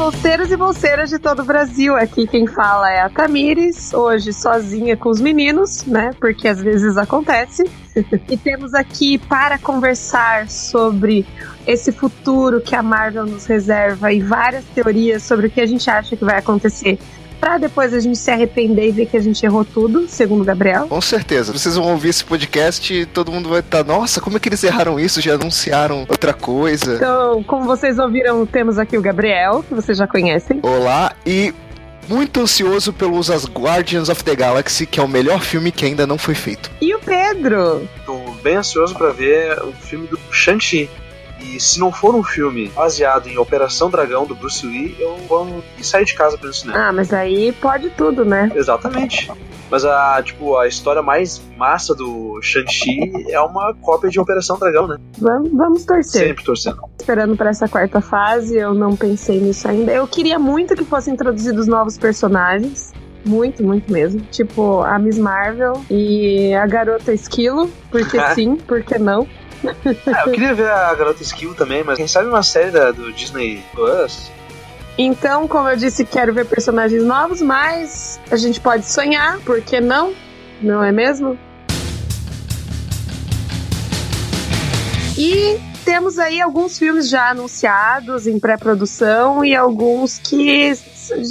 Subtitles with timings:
[0.00, 1.94] bolseiros e bolseiras de todo o Brasil.
[1.94, 6.12] Aqui quem fala é a Tamires, hoje sozinha com os meninos, né?
[6.18, 7.70] Porque às vezes acontece.
[8.26, 11.26] e temos aqui para conversar sobre
[11.66, 15.90] esse futuro que a Marvel nos reserva e várias teorias sobre o que a gente
[15.90, 16.98] acha que vai acontecer
[17.40, 20.44] pra depois a gente se arrepender e ver que a gente errou tudo, segundo o
[20.44, 20.86] Gabriel.
[20.86, 21.52] Com certeza.
[21.52, 24.62] Vocês vão ouvir esse podcast e todo mundo vai estar, nossa, como é que eles
[24.62, 25.20] erraram isso?
[25.20, 26.96] Já anunciaram outra coisa.
[26.96, 30.60] Então, como vocês ouviram, temos aqui o Gabriel, que vocês já conhecem.
[30.62, 31.54] Olá, e
[32.08, 36.06] muito ansioso pelos As Guardians of the Galaxy, que é o melhor filme que ainda
[36.06, 36.70] não foi feito.
[36.80, 37.88] E o Pedro?
[38.04, 40.90] Tô bem ansioso para ver o filme do Shang-Chi.
[41.42, 45.62] E se não for um filme baseado em Operação Dragão do Bruce Lee, eu vou
[45.82, 46.88] sair de casa no cinema.
[46.88, 48.50] Ah, mas aí pode tudo, né?
[48.54, 49.30] Exatamente.
[49.70, 54.88] Mas a, tipo, a história mais massa do Shang-Chi é uma cópia de Operação Dragão,
[54.88, 54.96] né?
[55.18, 56.26] Vamos, vamos torcer.
[56.26, 56.82] Sempre torcendo.
[56.98, 59.92] Esperando para essa quarta fase, eu não pensei nisso ainda.
[59.92, 62.92] Eu queria muito que fossem introduzidos novos personagens.
[63.24, 64.20] Muito, muito mesmo.
[64.30, 67.70] Tipo, a Miss Marvel e a garota Esquilo.
[67.90, 69.26] Porque sim, porque não.
[69.84, 73.12] É, eu queria ver a Garota Skill também, mas quem sabe uma série da, do
[73.12, 74.30] Disney Plus.
[74.98, 79.80] Então, como eu disse, quero ver personagens novos, mas a gente pode sonhar, por que
[79.80, 80.14] não?
[80.60, 81.38] Não é mesmo?
[85.16, 90.72] E temos aí alguns filmes já anunciados em pré-produção e alguns que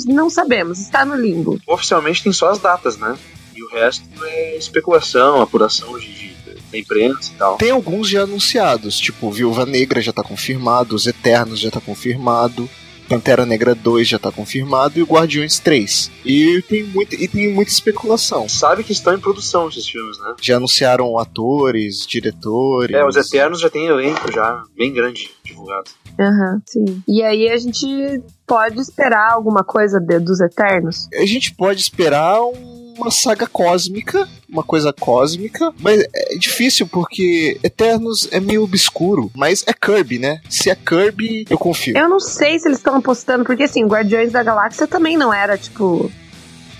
[0.08, 1.60] não sabemos, está no limbo.
[1.66, 3.18] Oficialmente tem só as datas, né?
[3.56, 6.29] E o resto é especulação, apuração de,
[6.72, 7.58] da imprensa e tal.
[7.58, 12.70] Tem alguns já anunciados, tipo Viúva Negra já tá confirmado, Os Eternos já tá confirmado.
[13.10, 16.12] Pantera Negra 2 já tá confirmado e o Guardiões 3.
[16.24, 18.48] E tem, muito, e tem muita especulação.
[18.48, 20.36] Sabe que estão em produção esses filmes, né?
[20.40, 22.96] Já anunciaram atores, diretores.
[22.96, 25.90] É, os Eternos já tem elenco já, bem grande, divulgado.
[26.20, 27.04] Aham, uhum, sim.
[27.08, 27.88] E aí a gente
[28.46, 31.08] pode esperar alguma coisa de, dos Eternos?
[31.16, 37.60] A gente pode esperar um uma saga cósmica, uma coisa cósmica, mas é difícil porque
[37.64, 40.42] Eternos é meio obscuro, mas é Kirby, né?
[40.50, 41.98] Se é Kirby, eu confio.
[41.98, 45.58] Eu não sei se eles estão apostando, porque assim, Guardiões da Galáxia também não era,
[45.58, 46.12] tipo,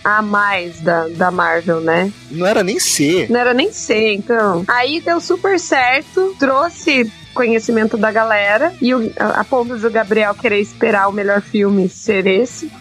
[0.04, 2.12] a mais da, da Marvel, né?
[2.32, 3.28] Não era nem C.
[3.30, 4.64] Não era nem C, então.
[4.68, 10.34] Aí deu super certo, trouxe conhecimento da galera e o, a, a ponto do Gabriel
[10.34, 12.72] querer esperar o melhor filme ser esse,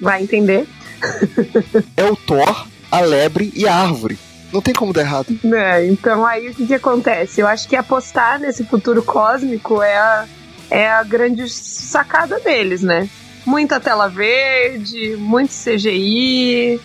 [0.00, 0.66] vai entender.
[1.96, 4.18] é o Thor a lebre e a árvore.
[4.52, 5.34] Não tem como dar errado.
[5.42, 7.40] É, então aí o que, que acontece?
[7.40, 10.26] Eu acho que apostar nesse futuro cósmico é a,
[10.70, 13.08] é a grande sacada deles, né?
[13.46, 16.78] Muita tela verde, muito CGI,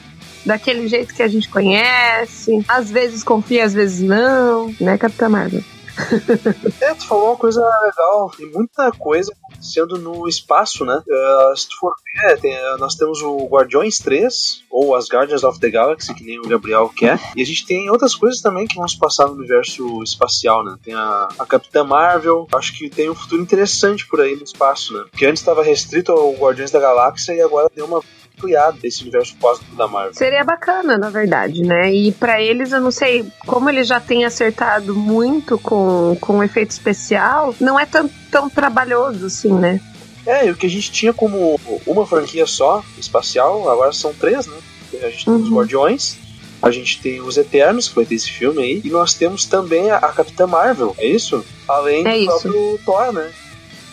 [0.46, 2.64] daquele jeito que a gente conhece.
[2.70, 5.62] Às vezes confia, às vezes não, né, Capitã Marvel?
[6.82, 8.32] é, tu falou uma coisa legal.
[8.36, 11.02] Tem muita coisa acontecendo no espaço, né?
[11.08, 15.60] Uh, se tu for ver, tem, nós temos o Guardiões 3, ou as Guardians of
[15.60, 17.20] the Galaxy, que nem o Gabriel quer.
[17.36, 20.78] E a gente tem outras coisas também que vão se passar no universo espacial, né?
[20.84, 22.48] Tem a, a Capitã Marvel.
[22.54, 25.06] Acho que tem um futuro interessante por aí no espaço, né?
[25.10, 28.02] Porque antes estava restrito ao Guardiões da Galáxia e agora tem uma
[28.38, 30.14] ampliado desse universo cósmico da Marvel.
[30.14, 31.92] Seria bacana, na verdade, né?
[31.92, 36.72] E para eles, eu não sei, como eles já têm acertado muito com, com efeito
[36.72, 39.82] especial, não é tão, tão trabalhoso assim, né?
[40.26, 44.46] É, e o que a gente tinha como uma franquia só, espacial, agora são três,
[44.46, 44.58] né?
[45.02, 45.42] A gente tem uhum.
[45.42, 46.18] os Guardiões,
[46.62, 49.90] a gente tem os Eternos, que vai ter esse filme aí, e nós temos também
[49.90, 51.46] a, a Capitã Marvel, é isso?
[51.68, 52.42] Além é do isso.
[52.42, 53.32] próprio Thor, né?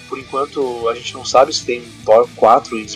[0.08, 2.86] Por enquanto a gente não sabe se tem Thor 4 em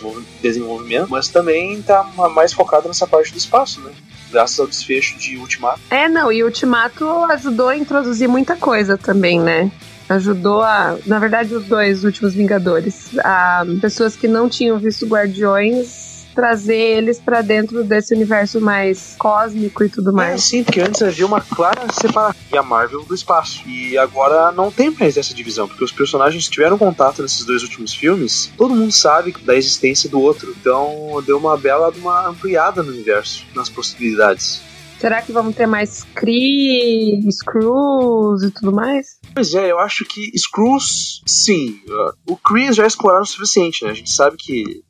[0.42, 3.92] desenvolvimento, mas também tá mais focado nessa parte do espaço, né?
[4.30, 5.80] Graças ao desfecho de Ultimato.
[5.90, 9.70] É, não, e Ultimato ajudou a introduzir muita coisa também, né?
[10.08, 16.07] ajudou a, na verdade, os dois últimos Vingadores, a pessoas que não tinham visto Guardiões
[16.38, 20.34] trazer eles para dentro desse universo mais cósmico e tudo mais.
[20.34, 23.68] É, sim, porque antes havia uma clara separação e a Marvel do espaço.
[23.68, 27.92] E agora não tem mais essa divisão, porque os personagens tiveram contato nesses dois últimos
[27.92, 30.54] filmes, todo mundo sabe da existência do outro.
[30.60, 34.62] Então deu uma bela uma ampliada no universo, nas possibilidades.
[34.98, 39.18] Será que vamos ter mais Kree, Screws e tudo mais?
[39.32, 41.80] Pois é, eu acho que Screws, sim.
[42.26, 43.92] O Kree já exploraram o suficiente, né?
[43.92, 44.82] A gente sabe que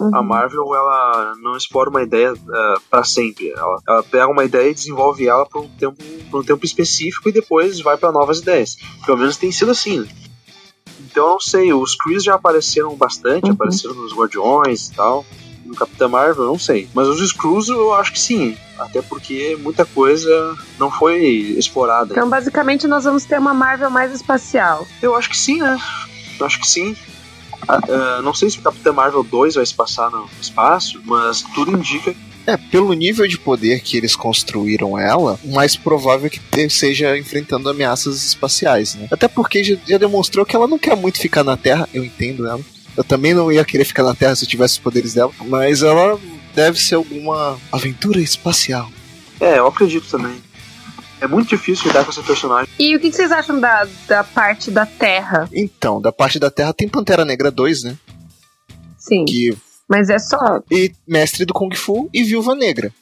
[0.00, 0.14] Uhum.
[0.14, 3.50] A Marvel, ela não explora uma ideia uh, eh, para sempre.
[3.50, 7.28] Ela, ela, pega uma ideia e desenvolve ela por um tempo, por um tempo específico
[7.28, 8.76] e depois vai para novas ideias.
[9.04, 10.00] Pelo menos tem sido assim.
[10.00, 10.08] Né?
[11.00, 13.52] Então eu não sei, os Krees já apareceram bastante, uhum.
[13.52, 15.24] apareceram nos Guardiões e tal.
[15.64, 16.88] No Capitão Marvel, não sei.
[16.94, 18.56] Mas os Screws eu acho que sim.
[18.78, 21.20] Até porque muita coisa não foi
[21.58, 22.12] explorada.
[22.12, 24.86] Então, basicamente, nós vamos ter uma Marvel mais espacial.
[25.02, 25.76] Eu acho que sim, né?
[26.38, 26.96] Eu acho que sim.
[27.68, 31.72] Uh, não sei se o Capitão Marvel 2 vai se passar no espaço, mas tudo
[31.72, 32.14] indica
[32.48, 37.18] é, pelo nível de poder que eles construíram ela, o mais provável é que seja
[37.18, 39.06] enfrentando ameaças espaciais, né?
[39.10, 42.48] Até porque já, já, demonstrou que ela não quer muito ficar na Terra, eu entendo
[42.48, 42.60] ela.
[42.96, 45.82] Eu também não ia querer ficar na Terra se eu tivesse os poderes dela, mas
[45.82, 46.18] ela
[46.54, 48.90] deve ser alguma aventura espacial.
[49.38, 50.40] É, eu acredito também.
[51.20, 52.72] É muito difícil lidar com essa personagem.
[52.78, 55.48] E o que vocês acham da, da parte da Terra?
[55.52, 57.96] Então, da parte da Terra tem Pantera Negra 2, né?
[58.96, 59.24] Sim.
[59.24, 59.56] Que
[59.88, 60.62] mas é só.
[60.70, 62.92] E Mestre do Kung Fu e Viúva Negra.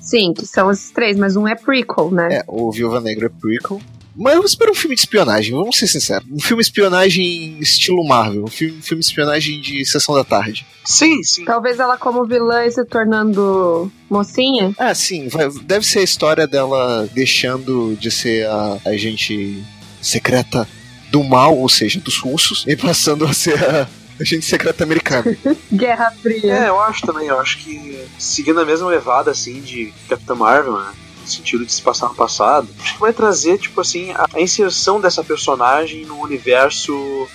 [0.00, 2.38] Sim, que são esses três, mas um é prequel, né?
[2.38, 3.80] É, o Viúva Negra é prequel.
[4.16, 6.26] Mas eu espero um filme de espionagem, vamos ser sinceros.
[6.30, 8.44] Um filme de espionagem estilo Marvel.
[8.44, 10.66] Um filme, um filme de espionagem de sessão da tarde.
[10.84, 11.44] Sim, sim.
[11.44, 14.74] Talvez ela como vilã e se tornando mocinha?
[14.78, 15.28] Ah, sim.
[15.28, 19.62] Vai, deve ser a história dela deixando de ser a agente
[20.00, 20.66] secreta
[21.10, 23.88] do mal, ou seja, dos russos, e passando a ser a
[24.20, 25.36] agente secreto americano.
[25.72, 26.54] Guerra Fria.
[26.54, 27.26] É, eu acho também.
[27.26, 30.92] Eu acho que seguindo a mesma levada, assim, de Capitã Marvel, né?
[31.26, 34.40] No sentido de se passar no passado, acho que vai trazer, tipo assim, a, a
[34.40, 37.28] inserção dessa personagem no universo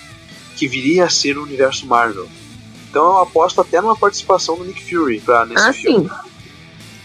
[0.56, 2.26] que viria a ser o universo Marvel.
[2.88, 6.08] Então eu aposto até numa participação do Nick Fury pra, nesse ah, filme.
[6.08, 6.32] Sim.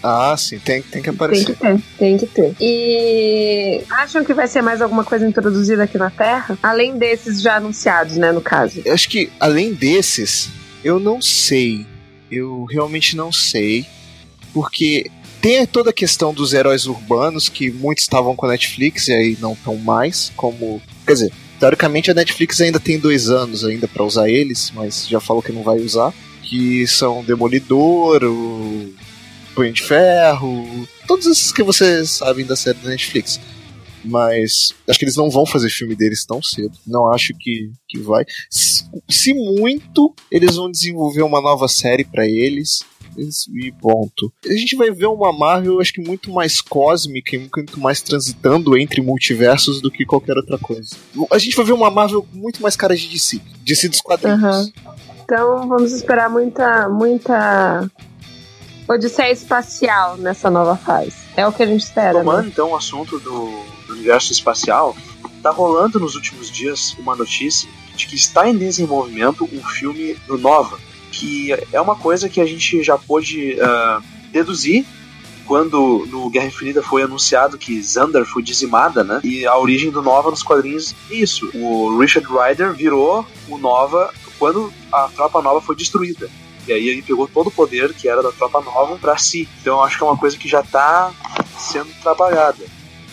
[0.02, 1.58] Ah, sim, tem, tem que aparecer.
[1.58, 2.56] Tem que ter, tem que ter.
[2.62, 6.58] E acham que vai ser mais alguma coisa introduzida aqui na Terra?
[6.64, 8.82] Além desses já anunciados, né, no caso?
[8.86, 10.50] Eu acho que, além desses,
[10.84, 11.86] eu não sei.
[12.32, 13.86] Eu realmente não sei.
[14.54, 15.10] Porque
[15.42, 19.38] tem toda a questão dos heróis urbanos, que muitos estavam com a Netflix e aí
[19.40, 20.82] não estão mais, como.
[21.06, 25.20] Quer dizer, teoricamente a Netflix ainda tem dois anos ainda para usar eles, mas já
[25.20, 26.14] falou que não vai usar.
[26.44, 28.94] Que são Demolidor, o
[29.54, 33.40] Punho de Ferro, todos esses que vocês sabem da série da Netflix.
[34.06, 36.78] Mas acho que eles não vão fazer filme deles tão cedo.
[36.86, 38.24] Não acho que, que vai.
[38.50, 42.80] Se, se muito, eles vão desenvolver uma nova série para eles
[43.18, 44.32] e ponto.
[44.46, 48.78] A gente vai ver uma Marvel, acho que muito mais cósmica e muito mais transitando
[48.78, 50.96] entre multiversos do que qualquer outra coisa.
[51.32, 54.44] A gente vai ver uma Marvel muito mais cara de DC, DC dos quadrinhos.
[54.44, 54.72] Uhum.
[55.24, 57.90] Então vamos esperar muita, muita
[58.88, 61.14] Odisseia espacial nessa nova fase.
[61.36, 62.20] É o que a gente espera.
[62.20, 62.50] Tomando né?
[62.52, 63.50] então o assunto do,
[63.86, 64.96] do universo espacial,
[65.44, 70.38] tá rolando nos últimos dias uma notícia de que está em desenvolvimento um filme do
[70.38, 70.80] Nova,
[71.12, 74.86] que é uma coisa que a gente já pôde uh, deduzir
[75.48, 79.22] quando no Guerra Infinita foi anunciado que Xander foi dizimada, né?
[79.24, 81.50] E a origem do Nova nos quadrinhos isso.
[81.56, 86.30] O Richard Rider virou o Nova quando a Tropa Nova foi destruída.
[86.68, 89.48] E aí ele pegou todo o poder que era da Tropa Nova para si.
[89.62, 91.14] Então acho que é uma coisa que já tá
[91.58, 92.66] sendo trabalhada.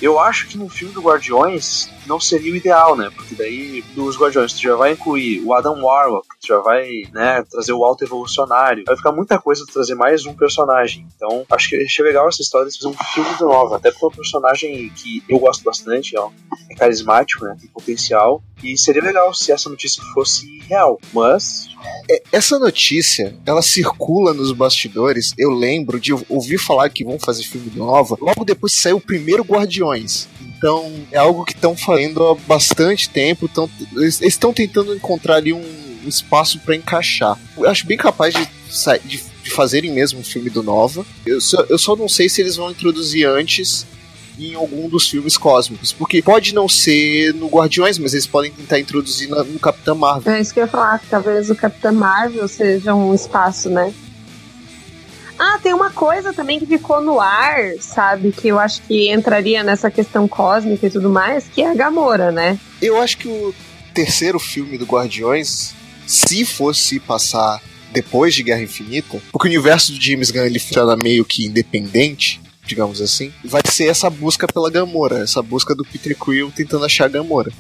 [0.03, 3.11] Eu acho que no filme do Guardiões não seria o ideal, né?
[3.15, 7.73] Porque daí dos Guardiões tu já vai incluir o Adam Warlock, já vai, né, trazer
[7.73, 8.85] o Alto Evolucionário.
[8.87, 11.07] Vai ficar muita coisa trazer mais um personagem.
[11.17, 14.05] Então, acho que achei legal essa história de fazer um filme de novo, até porque
[14.05, 16.31] é um personagem que eu gosto bastante, ó,
[16.71, 18.43] é carismático, né, tem potencial.
[18.63, 21.69] E seria legal se essa notícia fosse real, mas
[22.11, 25.33] é, essa notícia, ela circula nos bastidores.
[25.39, 28.17] Eu lembro de ouvir falar que vão fazer filme nova.
[28.21, 30.29] Logo depois saiu o primeiro Guardiões.
[30.57, 33.49] Então, é algo que estão fazendo há bastante tempo.
[33.49, 37.39] Tão, eles estão tentando encontrar ali um espaço para encaixar.
[37.57, 38.49] Eu acho bem capaz de,
[39.05, 41.05] de, de fazerem mesmo um filme do Nova.
[41.25, 43.87] Eu só, eu só não sei se eles vão introduzir antes
[44.39, 45.93] em algum dos filmes cósmicos.
[45.93, 50.33] Porque pode não ser no Guardiões, mas eles podem tentar introduzir no Capitão Marvel.
[50.33, 53.93] É isso que eu ia falar, talvez o Capitão Marvel seja um espaço, né?
[55.39, 58.31] Ah, tem uma coisa também que ficou no ar, sabe?
[58.31, 62.31] Que eu acho que entraria nessa questão cósmica e tudo mais, que é a Gamora,
[62.31, 62.59] né?
[62.81, 63.53] Eu acho que o
[63.93, 65.75] terceiro filme do Guardiões,
[66.07, 70.97] se fosse passar depois de Guerra Infinita, porque o universo do James Gunn ele funciona
[70.97, 76.17] meio que independente, digamos assim, vai ser essa busca pela Gamora, essa busca do Peter
[76.17, 77.53] Quill tentando achar a Gamora.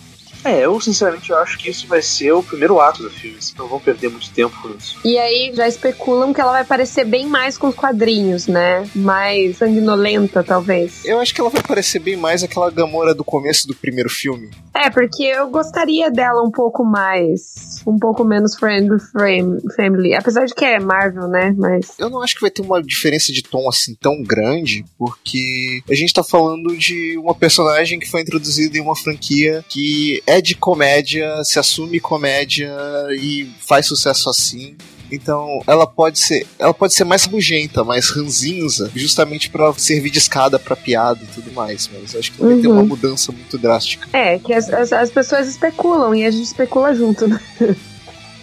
[0.44, 3.54] É, eu sinceramente eu acho que isso vai ser o primeiro ato do filme, assim,
[3.56, 4.98] não vão perder muito tempo com isso.
[5.04, 8.88] E aí já especulam que ela vai parecer bem mais com os quadrinhos, né?
[8.94, 11.04] Mais sanguinolenta, talvez.
[11.04, 14.50] Eu acho que ela vai parecer bem mais aquela Gamora do começo do primeiro filme.
[14.74, 20.44] É, porque eu gostaria dela um pouco mais, um pouco menos friendly frame, family, apesar
[20.44, 21.54] de que é Marvel, né?
[21.56, 25.82] Mas eu não acho que vai ter uma diferença de tom assim tão grande, porque
[25.88, 30.33] a gente tá falando de uma personagem que foi introduzida em uma franquia que é
[30.36, 32.72] é de comédia, se assume comédia
[33.18, 34.76] e faz sucesso assim.
[35.10, 40.18] Então, ela pode ser, ela pode ser mais rabugenta, mais ranzinza, justamente para servir de
[40.18, 41.88] escada para piada e tudo mais.
[41.92, 42.62] Mas acho que vai uhum.
[42.62, 42.86] ter uma uhum.
[42.86, 44.08] mudança muito drástica.
[44.12, 47.40] É, que as, as, as, pessoas especulam e a gente especula junto, né?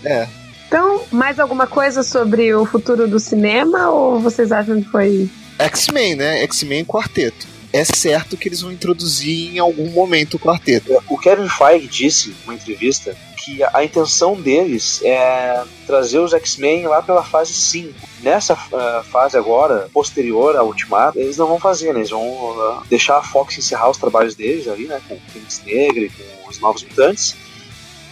[0.04, 0.28] É.
[0.68, 5.30] Então, mais alguma coisa sobre o futuro do cinema ou vocês acham que foi.
[5.60, 6.42] X-Men, né?
[6.44, 7.46] X-Men quarteto.
[7.74, 10.92] É certo que eles vão introduzir em algum momento o quarteto.
[11.10, 17.02] O Kevin Feige disse numa entrevista que a intenção deles é trazer os X-Men lá
[17.02, 17.94] pela fase 5.
[18.22, 22.02] Nessa uh, fase agora, posterior ao Ultimato, eles não vão fazer, né?
[22.02, 25.02] Eles vão uh, deixar a Fox encerrar os trabalhos deles ali, né?
[25.08, 27.36] Com o Fênix Negra e com os Novos Mutantes.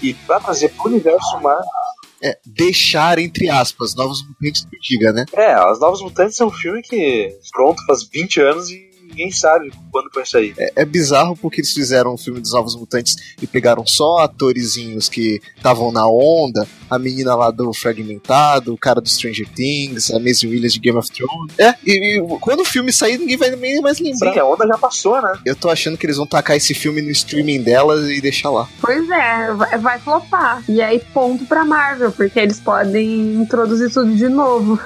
[0.01, 1.65] E para trazer pro universo Marvel
[2.21, 5.25] é, deixar, entre aspas, Novos Mutantes que diga, né?
[5.33, 9.71] É, As Novos Mutantes é um filme que pronto faz 20 anos e ninguém sabe
[9.91, 10.53] quando vai sair.
[10.57, 14.19] É, é bizarro porque eles fizeram o um filme dos Novos Mutantes e pegaram só
[14.19, 20.11] atorizinhos que estavam na onda, a menina lá do Fragmentado, o cara do Stranger Things,
[20.11, 21.53] a Maisie Williams de Game of Thrones.
[21.57, 24.33] É, e, e, quando o filme sair, ninguém vai nem mais lembrar.
[24.33, 25.33] Sim, a onda já passou, né?
[25.45, 28.67] Eu tô achando que eles vão tacar esse filme no streaming delas e deixar lá.
[28.81, 30.63] Pois é, vai, vai flopar.
[30.67, 34.79] E aí, ponto pra Marvel, porque eles podem introduzir tudo de novo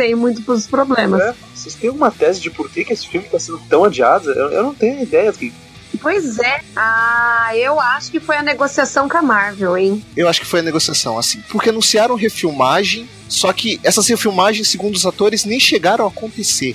[0.00, 1.20] sem muitos problemas.
[1.20, 4.30] É, vocês têm alguma tese de por que, que esse filme está sendo tão adiado?
[4.30, 5.52] Eu, eu não tenho ideia do que.
[6.00, 6.62] Pois é.
[6.74, 10.02] Ah, eu acho que foi a negociação com a Marvel, hein?
[10.16, 11.42] Eu acho que foi a negociação, assim.
[11.50, 16.74] Porque anunciaram refilmagem, só que essas refilmagens, segundo os atores, nem chegaram a acontecer.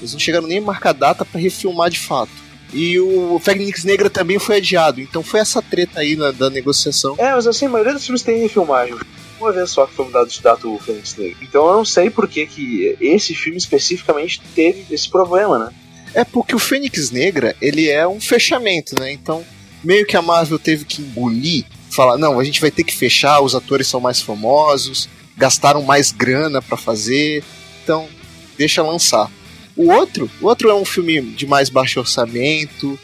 [0.00, 2.32] Eles não chegaram nem a marcar data para refilmar de fato.
[2.72, 5.00] E o Fênix Negra também foi adiado.
[5.00, 7.14] Então foi essa treta aí na, da negociação.
[7.18, 8.96] É, mas assim, a maioria dos filmes tem refilmagem
[9.38, 11.38] uma vez só que foi mudado de data o Fênix Negra.
[11.42, 15.72] Então eu não sei por que, que esse filme especificamente teve esse problema, né?
[16.14, 19.12] É porque o Fênix Negra, ele é um fechamento, né?
[19.12, 19.44] Então,
[19.82, 23.40] meio que a Marvel teve que engolir, falar, não, a gente vai ter que fechar,
[23.40, 27.42] os atores são mais famosos, gastaram mais grana para fazer,
[27.82, 28.08] então
[28.56, 29.30] deixa lançar.
[29.76, 32.98] O outro, o outro é um filme de mais baixo orçamento,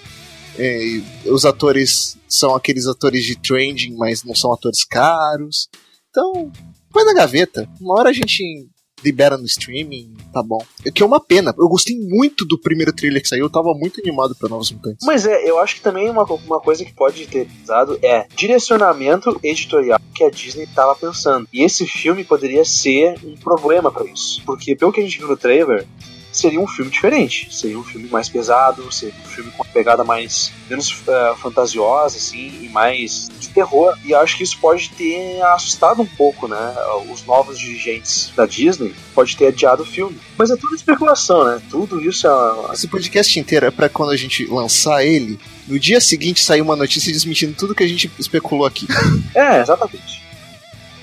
[0.56, 5.68] é, os atores são aqueles atores de trending, mas não são atores caros.
[6.10, 6.50] Então,
[6.92, 7.68] põe na gaveta.
[7.80, 8.68] Uma hora a gente
[9.02, 10.62] libera no streaming, tá bom.
[10.86, 11.54] O que é uma pena.
[11.58, 15.06] Eu gostei muito do primeiro trailer que saiu, eu tava muito animado pra Novos Mutantes.
[15.06, 19.38] Mas é, eu acho que também uma, uma coisa que pode ter usado é direcionamento
[19.42, 21.48] editorial que a Disney tava pensando.
[21.52, 24.42] E esse filme poderia ser um problema para isso.
[24.44, 25.86] Porque pelo que a gente viu no trailer,
[26.32, 27.48] seria um filme diferente.
[27.54, 32.16] Seria um filme mais pesado, seria um filme com uma pegada mais menos uh, fantasiosa,
[32.16, 33.96] assim, e mais de terror.
[34.04, 36.74] E acho que isso pode ter assustado um pouco, né?
[37.10, 40.18] Os novos dirigentes da Disney pode ter adiado o filme.
[40.36, 41.60] Mas é tudo especulação, né?
[41.70, 42.72] Tudo isso é.
[42.72, 45.38] Esse podcast inteiro é para quando a gente lançar ele.
[45.66, 48.86] No dia seguinte sair uma notícia desmentindo tudo que a gente especulou aqui.
[49.34, 50.20] é, exatamente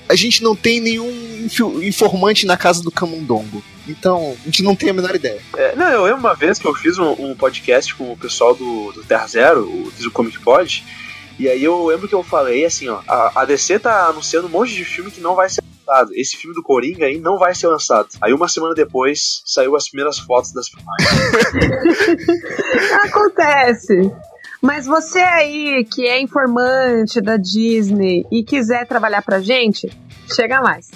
[0.08, 1.46] a gente não tem nenhum
[1.82, 3.62] informante na casa do Camundongo.
[3.88, 5.40] Então, a gente não tem a menor ideia.
[5.56, 8.54] É, não, eu lembro uma vez que eu fiz um, um podcast com o pessoal
[8.54, 10.84] do, do Terra Zero, o, o Comic Pod,
[11.38, 14.50] e aí eu lembro que eu falei assim, ó, a, a DC tá anunciando um
[14.50, 16.10] monte de filme que não vai ser lançado.
[16.14, 18.08] Esse filme do Coringa aí não vai ser lançado.
[18.20, 21.10] Aí uma semana depois saiu as primeiras fotos das filmagens.
[23.04, 24.12] Acontece.
[24.60, 29.88] Mas você aí que é informante da Disney e quiser trabalhar pra gente,
[30.34, 30.90] chega mais.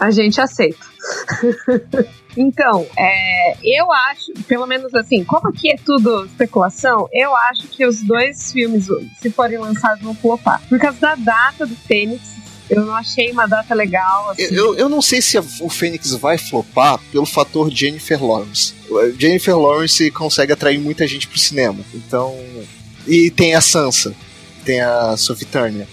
[0.00, 0.93] A gente aceita.
[2.36, 7.86] então, é, eu acho, pelo menos assim, como aqui é tudo especulação, eu acho que
[7.86, 8.86] os dois filmes,
[9.20, 10.62] se forem lançados, vão flopar.
[10.68, 12.34] Por causa da data do Fênix,
[12.68, 14.30] eu não achei uma data legal.
[14.30, 14.42] Assim.
[14.44, 18.74] Eu, eu não sei se o Fênix vai flopar pelo fator Jennifer Lawrence.
[19.18, 21.80] Jennifer Lawrence consegue atrair muita gente pro cinema.
[21.94, 22.34] Então,
[23.06, 24.14] e tem a Sansa,
[24.64, 25.86] tem a Sophie Turner.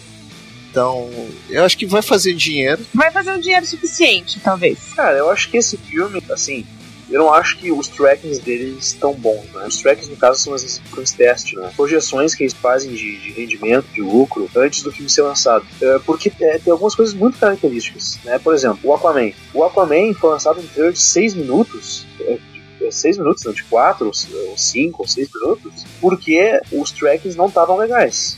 [0.71, 1.09] Então,
[1.49, 2.81] eu acho que vai fazer dinheiro.
[2.93, 4.79] Vai fazer um dinheiro suficiente, talvez.
[4.95, 6.65] Cara, eu acho que esse filme, assim,
[7.09, 9.65] eu não acho que os trackings deles estão bons, né?
[9.67, 11.69] Os trackings, no caso, são as execuções teste, né?
[11.75, 15.65] Projeções que eles fazem de, de, rendimento, de lucro, antes do filme ser lançado.
[15.81, 18.39] É, porque é, tem algumas coisas muito características, né?
[18.39, 19.33] Por exemplo, o Aquaman.
[19.53, 22.39] O Aquaman foi lançado em trailer de 6 minutos, é,
[22.89, 27.77] seis minutos, não, de quatro, ou cinco, ou seis minutos, porque os tracks não estavam
[27.77, 28.37] legais.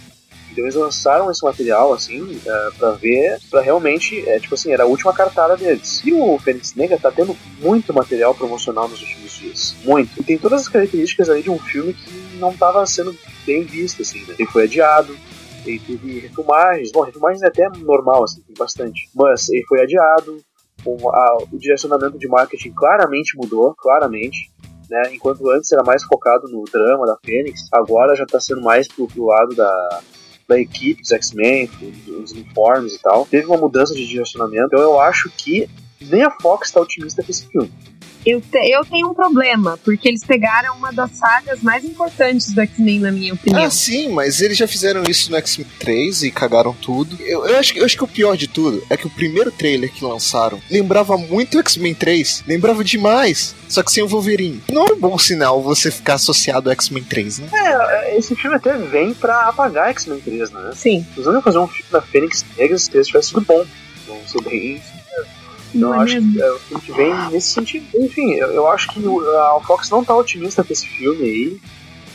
[0.54, 4.84] Então eles lançaram esse material, assim, uh, pra ver, pra realmente, é, tipo assim, era
[4.84, 6.02] a última cartada deles.
[6.06, 9.76] E o Fênix Negra tá tendo muito material promocional nos últimos dias.
[9.84, 10.22] Muito.
[10.22, 14.04] E tem todas as características aí de um filme que não tava sendo bem visto,
[14.04, 14.36] assim, né?
[14.38, 15.18] Ele foi adiado,
[15.66, 19.10] ele teve refilmagens, bom, refilmagens é até normal, assim, tem bastante.
[19.16, 20.38] Mas ele foi adiado,
[20.86, 24.52] o, a, o direcionamento de marketing claramente mudou, claramente.
[24.88, 25.02] Né?
[25.14, 29.08] Enquanto antes era mais focado no drama da Fênix, agora já está sendo mais pro,
[29.08, 30.02] pro lado da,
[30.48, 31.70] da equipe dos X-Men,
[32.06, 33.26] dos uniformes e tal.
[33.26, 35.70] Teve uma mudança de direcionamento, então eu acho que
[36.02, 37.72] nem a Fox está otimista com esse filme.
[38.26, 42.62] Eu, te, eu tenho um problema, porque eles pegaram uma das sagas mais importantes do
[42.62, 43.64] X-Men, na minha opinião.
[43.64, 47.18] Ah, sim, mas eles já fizeram isso no X-Men 3 e cagaram tudo.
[47.22, 49.92] Eu, eu, acho, eu acho que o pior de tudo é que o primeiro trailer
[49.92, 54.64] que lançaram lembrava muito X-Men 3, lembrava demais, só que sem o Wolverine.
[54.72, 57.50] Não é um bom sinal você ficar associado ao X-Men 3, né?
[57.54, 60.72] É, esse filme até vem pra apagar X-Men 3, né?
[60.76, 61.06] Sim.
[61.14, 63.66] Eles vão fazer um filme da Fênix Negra se tivesse sido bom.
[64.08, 64.82] Vão ser bem
[65.78, 66.34] Não eu é acho mesmo?
[66.34, 67.86] que é o filme que vem nesse sentido.
[67.96, 71.60] Enfim, eu, eu acho que o, a Fox não tá otimista com esse filme aí.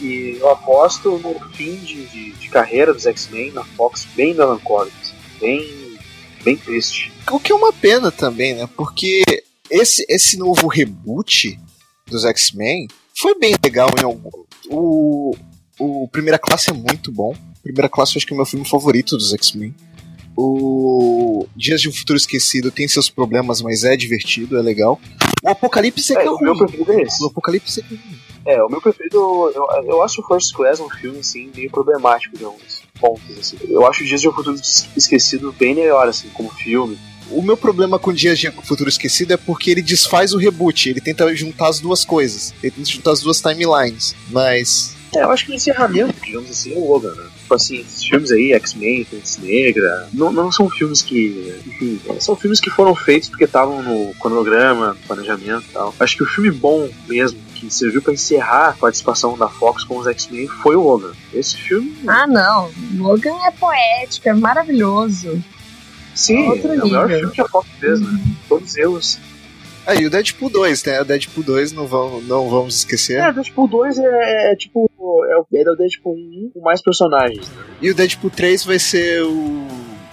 [0.00, 4.97] E eu aposto no fim de, de, de carreira dos X-Men na Fox bem melancólico.
[5.00, 5.99] assim, Bem,
[6.45, 7.12] bem triste.
[7.31, 8.69] O que é uma pena também, né?
[8.77, 9.23] Porque
[9.71, 11.59] esse, esse novo reboot
[12.07, 12.87] dos X-Men
[13.17, 14.31] foi bem legal em algum.
[14.71, 15.35] O,
[15.79, 17.35] o Primeira Classe é muito bom.
[17.62, 19.75] Primeira Classe eu acho que é o meu filme favorito dos X-Men.
[20.40, 25.00] O Dias de um Futuro Esquecido tem seus problemas, mas é divertido, é legal.
[25.42, 27.25] O Apocalipse é, que é o meu preferido é esse.
[27.25, 28.18] O Apocalipse é que é ruim.
[28.47, 29.18] É, o meu preferido,
[29.52, 33.57] eu, eu acho o First Class um filme, assim, meio problemático de alguns pontos, assim.
[33.68, 34.57] Eu acho o Dias de um Futuro
[34.97, 36.97] Esquecido bem melhor, assim, como filme.
[37.33, 40.88] O meu problema com Dias de um Futuro Esquecido é porque ele desfaz o reboot,
[40.88, 45.30] ele tenta juntar as duas coisas, ele tenta juntar as duas timelines, mas É, eu
[45.33, 47.28] acho que o encerramento, digamos assim, é o Logan, né?
[47.49, 51.59] Tipo assim, esses filmes aí, X-Men, Fênix Negra, não, não são filmes que.
[51.67, 55.95] Enfim, são filmes que foram feitos porque estavam no cronograma, no planejamento e tal.
[55.99, 59.97] Acho que o filme bom mesmo, que serviu pra encerrar a participação da Fox com
[59.97, 61.12] os X-Men, foi o Logan.
[61.33, 62.71] Esse filme, Ah, não.
[62.99, 65.43] Logan é poético, é maravilhoso.
[66.14, 68.21] sim, outro é o melhor filme que a Fox fez, né?
[68.47, 69.19] Todos eles.
[69.87, 71.00] Aí o Deadpool 2, né?
[71.00, 73.21] O Deadpool 2 não, vão, não vamos esquecer.
[73.21, 74.88] É, Deadpool 2 é, é tipo.
[75.29, 77.49] É o, é o Deadpool 1 com mais personagens.
[77.49, 77.65] Né?
[77.83, 79.67] E o Deadpool 3 vai ser o,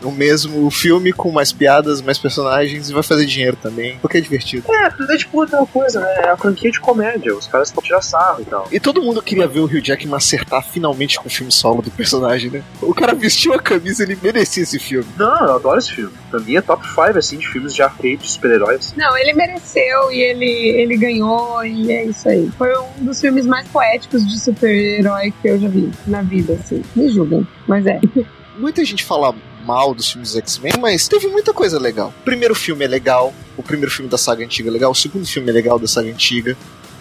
[0.05, 4.21] o mesmo filme com mais piadas, mais personagens e vai fazer dinheiro também, porque é
[4.21, 4.65] divertido.
[4.71, 6.13] É, o Deadpool é aquela coisa, né?
[6.17, 7.35] É a franquia de comédia.
[7.35, 8.67] Os caras estão tirar sarro e tal.
[8.71, 11.91] E todo mundo queria ver o Hugh Jackman acertar finalmente com o filme solo do
[11.91, 12.63] personagem, né?
[12.81, 15.07] O cara vestiu a camisa, ele merecia esse filme.
[15.17, 16.13] Não, eu adoro esse filme.
[16.29, 18.93] Pra mim é top 5 assim, de filmes já feitos de super-heróis.
[18.95, 20.45] Não, ele mereceu e ele,
[20.81, 22.49] ele ganhou e é isso aí.
[22.57, 26.83] Foi um dos filmes mais poéticos de super-herói que eu já vi na vida, assim.
[26.95, 27.99] Me julguem, mas é.
[28.57, 29.35] Muita gente fala
[29.65, 32.13] mal dos filmes dos X-Men, mas teve muita coisa legal.
[32.21, 35.25] O primeiro filme é legal, o primeiro filme da saga antiga é legal, o segundo
[35.25, 36.55] filme é legal da saga antiga,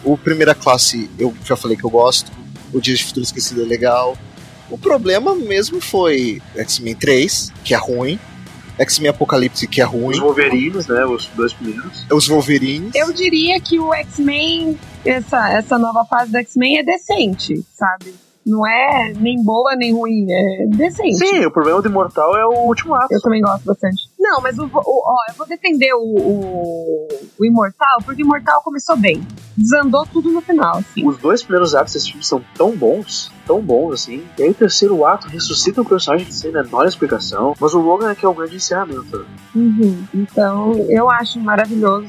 [0.05, 2.31] o Primeira Classe eu já falei que eu gosto,
[2.73, 4.17] o Dias de Futuro Esquecido é legal.
[4.71, 8.19] O problema mesmo foi X-Men 3, que é ruim,
[8.79, 11.05] X-Men Apocalipse, que é Os ruim, Wolverines, né?
[11.07, 12.05] Os dois primeiros.
[12.11, 12.95] os Wolverines.
[12.95, 18.15] Eu diria que o X-Men, essa, essa nova fase do X-Men é decente, sabe?
[18.47, 21.17] Não é nem boa nem ruim, é decente.
[21.17, 23.09] Sim, o problema do Imortal é o último ato.
[23.13, 24.09] Eu também gosto bastante.
[24.21, 28.61] Não, mas o, o- ó, eu vou defender o, o, o Imortal, porque o Imortal
[28.63, 29.27] começou bem.
[29.57, 31.07] Desandou tudo no final, assim.
[31.07, 34.23] Os dois primeiros atos desse filme são tão bons, tão bons assim.
[34.39, 37.55] E aí o terceiro ato ressuscita um personagem sem menor explicação.
[37.59, 39.27] Mas o Logan é que é o grande encerramento.
[39.55, 40.05] Uhum.
[40.15, 42.07] Então, eu acho maravilhoso.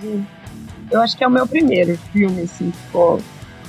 [0.91, 3.19] Eu acho que é o meu primeiro filme, assim, pô,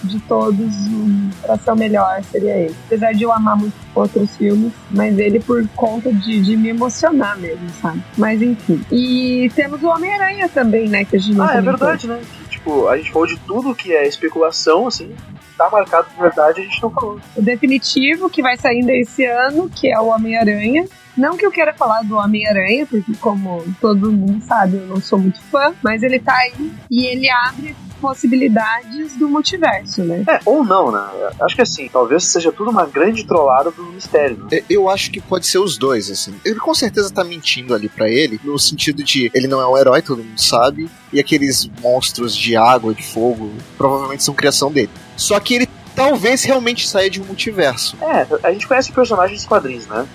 [0.04, 2.74] de todos, um, pra ser o melhor seria ele.
[2.86, 7.38] Apesar de eu amar muito outros filmes, mas ele por conta de, de me emocionar
[7.38, 8.02] mesmo, sabe?
[8.16, 8.84] Mas enfim.
[8.90, 11.04] E temos o Homem-Aranha também, né?
[11.04, 12.20] Que a gente não Ah, é verdade, né?
[12.38, 15.14] Que, tipo, a gente falou de tudo que é especulação, assim.
[15.56, 17.18] Tá marcado de verdade, a gente não falou.
[17.34, 20.86] O definitivo, que vai sair ainda esse ano, que é o Homem-Aranha.
[21.16, 25.18] Não que eu queira falar do Homem-Aranha, porque como todo mundo sabe, eu não sou
[25.18, 30.24] muito fã, mas ele tá aí e ele abre possibilidades do multiverso, né?
[30.28, 31.02] É, ou não, né?
[31.40, 34.58] Acho que assim, talvez seja tudo uma grande trollada do mistério, né?
[34.58, 36.34] É, Eu acho que pode ser os dois, assim.
[36.44, 39.76] Ele com certeza tá mentindo ali pra ele, no sentido de ele não é um
[39.78, 44.90] herói, todo mundo sabe, e aqueles monstros de água, de fogo, provavelmente são criação dele.
[45.16, 47.96] Só que ele talvez realmente saia de um multiverso.
[48.02, 50.06] É, a gente conhece o personagem dos quadrinhos, né?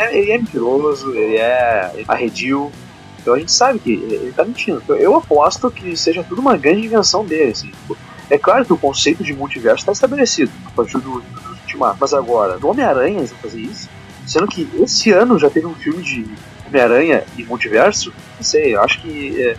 [0.00, 2.72] É- Ele é mentiroso, ele é arredio.
[3.20, 4.82] Então a gente sabe que ele tá mentindo.
[4.88, 7.68] Eu- Eu aposto que seja tudo uma grande invenção dele, assim.
[7.68, 7.96] Tipo,
[8.32, 11.96] É claro que o conceito de multiverso está estabelecido a partir do, do Ultimato.
[12.00, 13.88] Mas agora, do Homem-Aranha fazer isso?
[14.24, 16.24] Sendo que esse ano já teve um filme de
[16.68, 18.12] Homem-Aranha e multiverso?
[18.36, 19.56] Não sei, eu acho que é,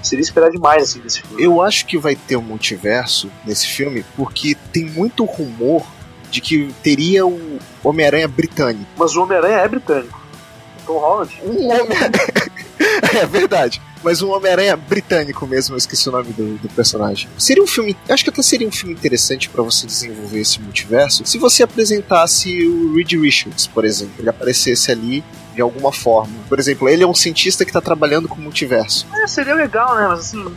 [0.00, 1.42] seria esperar demais, assim, desse filme.
[1.42, 5.84] Eu acho que vai ter um multiverso nesse filme, porque tem muito rumor
[6.30, 8.86] de que teria o Homem-Aranha britânico.
[8.96, 10.20] Mas o Homem-Aranha é britânico.
[10.86, 11.34] Tom Holland.
[11.44, 11.98] Um Homem...
[13.20, 13.80] é verdade.
[14.02, 17.26] Mas um Homem-Aranha britânico mesmo, eu esqueci o nome do, do personagem.
[17.38, 17.96] Seria um filme.
[18.08, 22.66] Acho que até seria um filme interessante pra você desenvolver esse multiverso se você apresentasse
[22.66, 24.14] o Reed Richards, por exemplo.
[24.18, 26.34] Ele aparecesse ali de alguma forma.
[26.48, 29.06] Por exemplo, ele é um cientista que tá trabalhando com o multiverso.
[29.14, 30.06] É, seria legal, né?
[30.08, 30.54] Mas assim,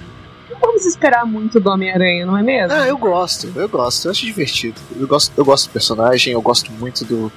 [0.61, 2.73] não vamos esperar muito do Homem-Aranha, não é mesmo?
[2.73, 4.79] Ah, eu gosto, eu gosto, eu acho divertido.
[4.99, 7.31] Eu gosto, eu gosto do personagem, eu gosto muito do,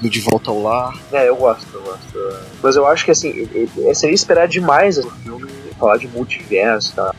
[0.00, 0.94] do De Volta ao Lar.
[1.12, 2.36] É, eu gosto, eu gosto.
[2.62, 3.48] Mas eu acho que assim,
[3.94, 7.14] seria esperar demais no filme falar de multiverso, tá?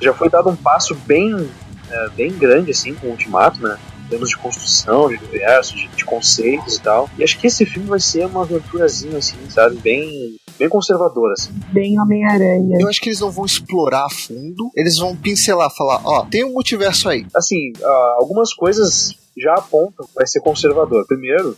[0.00, 1.48] Já foi dado um passo bem,
[1.90, 3.78] é, bem grande assim com o Ultimato, né?
[4.04, 7.08] Em termos de construção, de universo, de, de conceitos e tal.
[7.18, 9.76] E acho que esse filme vai ser uma aventurazinha, assim, sabe?
[9.76, 11.50] Bem bem conservadora, assim.
[11.72, 12.78] Bem Homem-Aranha.
[12.80, 16.44] Eu acho que eles não vão explorar a fundo, eles vão pincelar, falar, ó, tem
[16.44, 17.26] um multiverso aí.
[17.34, 21.06] Assim, uh, algumas coisas já apontam que vai ser conservador.
[21.06, 21.56] Primeiro,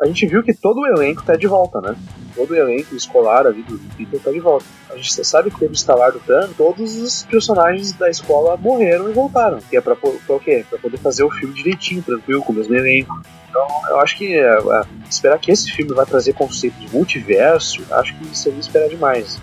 [0.00, 1.96] a gente viu que todo o elenco tá de volta, né?
[2.34, 4.64] Todo o elenco escolar ali do Peter tá de volta.
[4.90, 9.10] A gente sabe que teve o estalar do Thanos, todos os personagens da escola morreram
[9.10, 9.58] e voltaram.
[9.58, 10.64] Que é pra, pra o quê?
[10.70, 13.20] Pra poder fazer o filme direitinho, tranquilo, com o mesmo elenco.
[13.50, 17.82] Então, eu acho que é, é, esperar que esse filme vai trazer conceito de multiverso,
[17.90, 19.40] acho que seria esperar demais.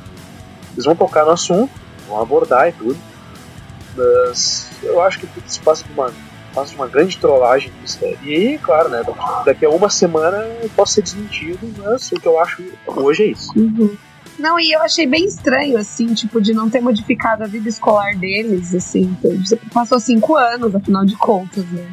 [0.71, 1.71] Eles vão tocar no assunto,
[2.07, 2.97] vão abordar e tudo,
[3.97, 6.13] mas eu acho que tudo se passa por uma
[6.55, 8.17] faz uma grande trollagem do mistério.
[8.23, 9.03] E, claro, né,
[9.45, 13.27] daqui a uma semana eu posso ser desmentido, mas o que eu acho hoje é
[13.27, 13.51] isso.
[13.55, 13.95] Uhum.
[14.39, 18.15] Não, e eu achei bem estranho, assim, tipo, de não ter modificado a vida escolar
[18.15, 19.15] deles, assim.
[19.73, 21.87] Passou cinco anos, afinal de contas, né?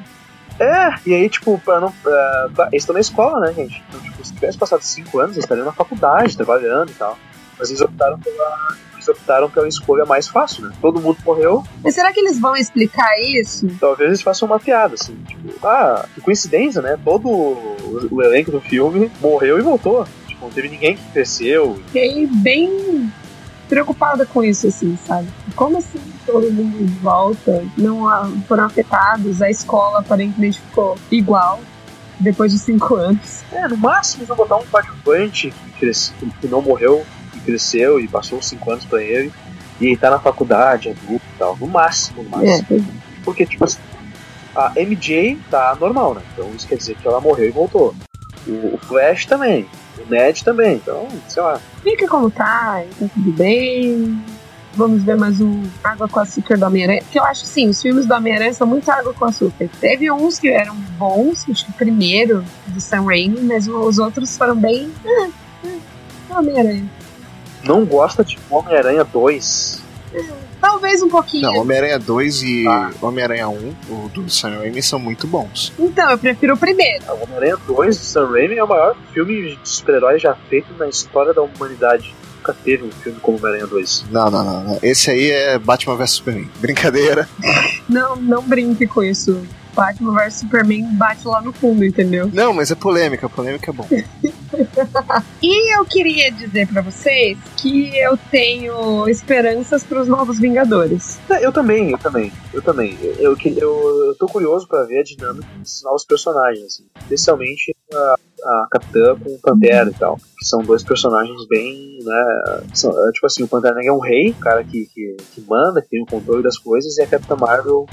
[0.59, 1.93] É, e aí, tipo, pra não.
[1.93, 3.83] Pra, eles estão na escola, né, gente?
[3.89, 7.17] Então, tipo, se tivesse passado cinco anos, eles estariam na faculdade, trabalhando e tal.
[7.59, 10.73] Mas eles optaram pela, eles optaram pela escolha mais fácil, né?
[10.81, 11.65] Todo mundo morreu.
[11.83, 13.67] Mas será que eles vão explicar isso?
[13.81, 16.99] Talvez eles façam uma piada, assim, tipo, ah, que coincidência, né?
[17.05, 20.07] Todo o elenco do filme morreu e voltou.
[20.27, 21.81] Tipo, não teve ninguém que cresceu.
[21.87, 23.13] Fiquei bem
[23.69, 25.29] preocupada com isso, assim, sabe?
[25.57, 28.07] Como assim todo mundo volta, não
[28.43, 31.61] foram afetados, a escola aparentemente ficou igual
[32.21, 33.43] depois de cinco anos.
[33.53, 35.91] É, no máximo eles vão botar um coadjuvante que,
[36.41, 37.05] que não morreu
[37.43, 39.33] cresceu e passou cinco anos pra ele.
[39.81, 41.57] E ele tá na faculdade, adulto e tal.
[41.57, 42.67] No máximo, no máximo.
[42.71, 42.83] É.
[43.25, 43.79] Porque, tipo assim,
[44.55, 46.23] a MJ tá normal, né?
[46.33, 47.95] Então isso quer dizer que ela morreu e voltou.
[48.47, 49.67] O, o Flash também.
[49.99, 50.77] O Ned também.
[50.77, 51.61] Então, sei lá.
[51.83, 54.23] Fica como tá, tá tudo bem.
[54.75, 57.03] Vamos ver mais um Água com Açúcar do Homem-Aranha.
[57.11, 59.69] Que eu acho sim, os filmes do Homem-Aranha são muito água com açúcar.
[59.81, 64.35] Teve uns que eram bons, acho que o primeiro do Sam Raimi, mas os outros
[64.37, 64.91] foram bem.
[65.05, 65.29] Ah,
[66.31, 66.89] ah, Homem-Aranha
[67.65, 69.83] não gosta de Homem-Aranha 2.
[70.61, 71.43] Talvez um pouquinho.
[71.43, 72.91] Não, Homem-Aranha 2 e ah.
[73.01, 75.73] Homem-Aranha 1, o do Sam Raimi, são muito bons.
[75.79, 77.05] Então, eu prefiro o primeiro.
[77.09, 80.89] O Homem-Aranha 2 do Sam Raimi é o maior filme de super-herói já feito na
[80.89, 82.15] história da humanidade.
[82.37, 84.05] Nunca teve um filme como Homem-Aranha 2.
[84.11, 84.79] Não, não, não, não.
[84.83, 86.51] Esse aí é Batman vs Superman.
[86.61, 87.29] Brincadeira.
[87.89, 89.43] não, não brinque com isso.
[89.75, 92.31] Batman vs Superman bate lá no fundo, entendeu?
[92.33, 93.87] Não, mas é polêmica, polêmica é bom.
[95.43, 101.19] e eu queria dizer para vocês que eu tenho esperanças para os novos Vingadores.
[101.31, 102.99] É, eu também, eu também, eu também.
[103.19, 106.85] Eu, eu, eu tô curioso para ver a dinâmica desses novos personagens, assim.
[107.01, 110.17] especialmente a, a Capitã com o Pantera e tal.
[110.17, 112.63] Que são dois personagens bem, né?
[112.75, 115.81] São, é, tipo assim, o Pantera é um rei, o cara que, que, que manda,
[115.81, 117.87] que tem o controle das coisas, e a Capitã Marvel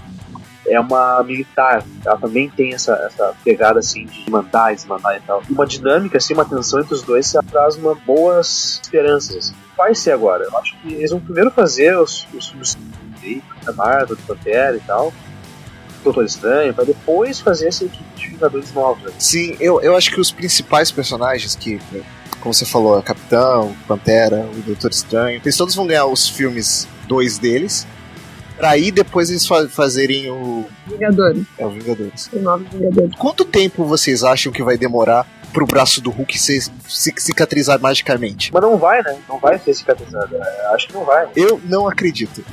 [0.70, 1.84] é uma militar.
[2.06, 5.44] Ela também tem essa, essa pegada assim de mandar, desmandar e tal.
[5.50, 9.36] Uma dinâmica, assim, uma tensão entre os dois traz uma boas esperanças.
[9.36, 9.54] Assim.
[9.76, 10.46] Vai ser agora.
[10.46, 12.78] Eu acho que eles vão primeiro fazer os, filmes
[13.66, 15.14] da Marvel, do Pantera e tal.
[16.04, 19.04] Doutor Estranho, para depois fazer essa equipe de Vingadores novos.
[19.04, 19.12] Né?
[19.20, 21.78] Sim, eu, eu acho que os principais personagens que,
[22.40, 26.30] como você falou, a Capitão, o Pantera, o Doutor Estranho, eles todos vão ganhar os
[26.30, 27.86] filmes dois deles
[28.60, 30.66] Pra aí depois eles fa fazerem o.
[30.86, 31.46] Vingadores.
[31.58, 32.30] É, o Vingadores.
[32.34, 33.16] O nome Vingadores.
[33.16, 38.52] Quanto tempo vocês acham que vai demorar pro braço do Hulk se, se, cicatrizar magicamente?
[38.54, 39.18] Mas não vai, né?
[39.30, 40.36] Não vai ser cicatrizado.
[40.36, 41.30] É, acho que não vai.
[41.38, 42.44] Eu não acredito.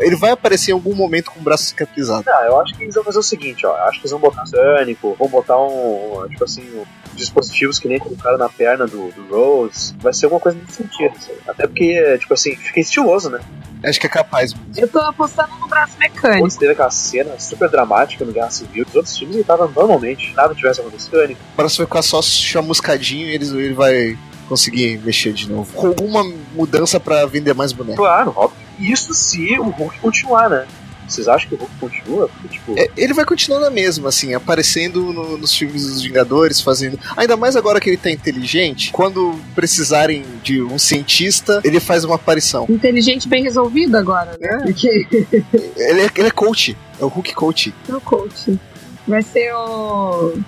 [0.00, 2.24] Ele vai aparecer em algum momento com o braço cicatrizado.
[2.24, 3.74] Não, eu acho que eles vão fazer o seguinte, ó.
[3.88, 6.28] Acho que eles vão botar sânico, vão botar um.
[6.30, 6.84] Tipo assim, um,
[7.16, 9.96] dispositivos que nem colocaram na perna do, do Rose.
[9.98, 11.12] Vai ser alguma coisa nesse sentido.
[11.16, 11.32] Assim.
[11.48, 13.40] Até porque, tipo assim, fica estiloso, né?
[13.86, 14.52] Acho que é capaz.
[14.76, 16.40] Eu tô apostando no braço mecânico.
[16.40, 20.34] Quando teve aquela cena super dramática no Guerra Civil, os outros filmes ele tava normalmente,
[20.34, 21.16] nada tivesse acontecido.
[21.16, 24.18] O braço vai ficar só chamuscadinho e ele, ele vai
[24.48, 25.72] conseguir mexer de novo.
[25.72, 27.96] Com alguma mudança para vender mais bonecos.
[27.96, 28.58] Claro, óbvio.
[28.78, 30.66] Isso se o Hulk continuar, né?
[31.08, 32.28] Vocês acham que o Hulk continua?
[32.28, 32.74] Porque, tipo...
[32.78, 36.98] É, ele vai continuar na mesma, assim, aparecendo no, nos filmes dos Vingadores, fazendo.
[37.16, 42.16] Ainda mais agora que ele tá inteligente, quando precisarem de um cientista, ele faz uma
[42.16, 42.66] aparição.
[42.68, 44.48] Inteligente bem resolvido agora, né?
[44.48, 44.64] É.
[44.64, 44.88] Porque...
[45.76, 46.76] ele, é, ele é coach.
[47.00, 47.74] É o Hulk coach.
[47.88, 48.58] É o coach.
[49.06, 50.38] Vai ser o.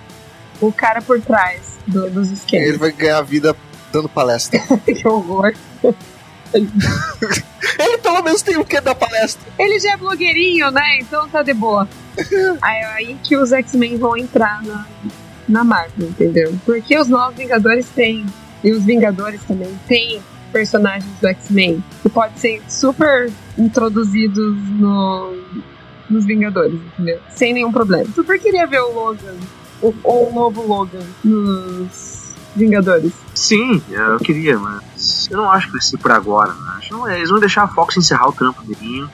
[0.60, 2.68] o cara por trás do, dos esquemas.
[2.68, 3.54] Ele vai ganhar vida
[3.92, 4.60] dando palestra.
[4.84, 5.54] que horror.
[7.78, 9.50] ele pelo menos tem o que da palestra.
[9.58, 10.98] Ele já é blogueirinho, né?
[11.00, 11.88] Então tá de boa.
[12.62, 14.86] aí, aí que os X-Men vão entrar na,
[15.48, 16.54] na Marvel, entendeu?
[16.64, 18.26] Porque os Novos Vingadores têm,
[18.62, 20.20] e os Vingadores também têm
[20.52, 25.36] personagens do X-Men que podem ser super introduzidos no,
[26.08, 27.20] nos Vingadores, entendeu?
[27.30, 28.06] Sem nenhum problema.
[28.14, 29.36] Super queria ver o Logan,
[29.82, 32.17] o, o novo Logan, nos
[32.58, 33.12] Vingadores.
[33.34, 36.52] Sim, eu queria, mas eu não acho que vai ser por agora.
[36.52, 36.74] Né?
[36.78, 39.08] Acho não, é, eles vão deixar a Fox encerrar o trampo dele,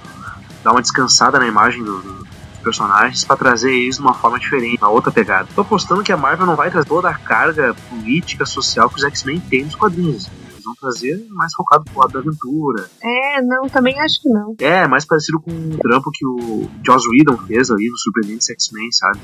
[0.63, 2.25] dar uma descansada na imagem do, do
[2.65, 5.47] personagens para trazer eles de uma forma diferente, uma outra pegada.
[5.55, 9.05] Tô apostando que a Marvel não vai trazer toda a carga política, social que os
[9.05, 10.29] X-Men têm nos quadrinhos.
[10.51, 12.89] Eles vão trazer mais focado pro lado da aventura.
[13.03, 14.57] É, não, também acho que não.
[14.59, 18.91] É, mais parecido com o trampo que o Joss Whedon fez ali no Surpreendentes X-Men,
[18.93, 19.21] sabe?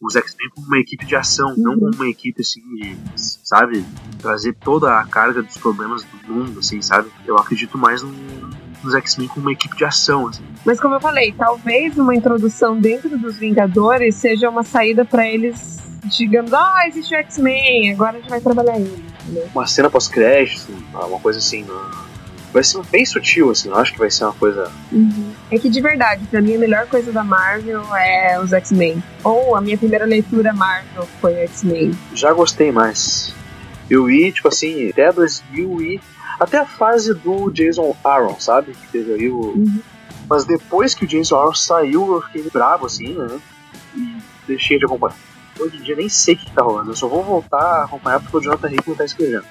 [0.00, 1.56] Os X-Men como uma equipe de ação, uhum.
[1.58, 3.84] não como uma equipe assim, de, sabe?
[4.18, 7.10] Trazer toda a carga dos problemas do mundo, assim, sabe?
[7.26, 8.10] Eu acredito mais no,
[8.82, 10.28] nos X-Men como uma equipe de ação.
[10.28, 10.42] Assim.
[10.64, 15.78] Mas como eu falei, talvez uma introdução dentro dos Vingadores seja uma saída para eles,
[16.16, 19.04] digamos, ah, existe o X-Men, agora a gente vai trabalhar ele.
[19.28, 19.48] Né?
[19.54, 21.66] Uma cena pós-crédito, uma coisa assim.
[22.52, 24.70] Vai ser bem sutil, assim, eu acho que vai ser uma coisa.
[24.90, 25.32] Uhum.
[25.50, 29.02] É que de verdade, pra mim a melhor coisa da Marvel é os X-Men.
[29.22, 31.92] Ou a minha primeira leitura Marvel foi X-Men.
[32.12, 33.32] Já gostei mais.
[33.88, 36.00] Eu ia, tipo assim, até 2000 e
[36.38, 38.72] até a fase do Jason Aaron, sabe?
[38.72, 39.40] Que teve aí o.
[39.40, 39.80] Uhum.
[40.28, 43.40] Mas depois que o Jason Aaron saiu, eu fiquei bravo, assim, né?
[43.94, 45.16] E deixei de acompanhar.
[45.58, 46.92] Hoje em dia nem sei o que tá rolando.
[46.92, 49.44] Eu só vou voltar a acompanhar porque o Jonathan Hickman tá escrevendo.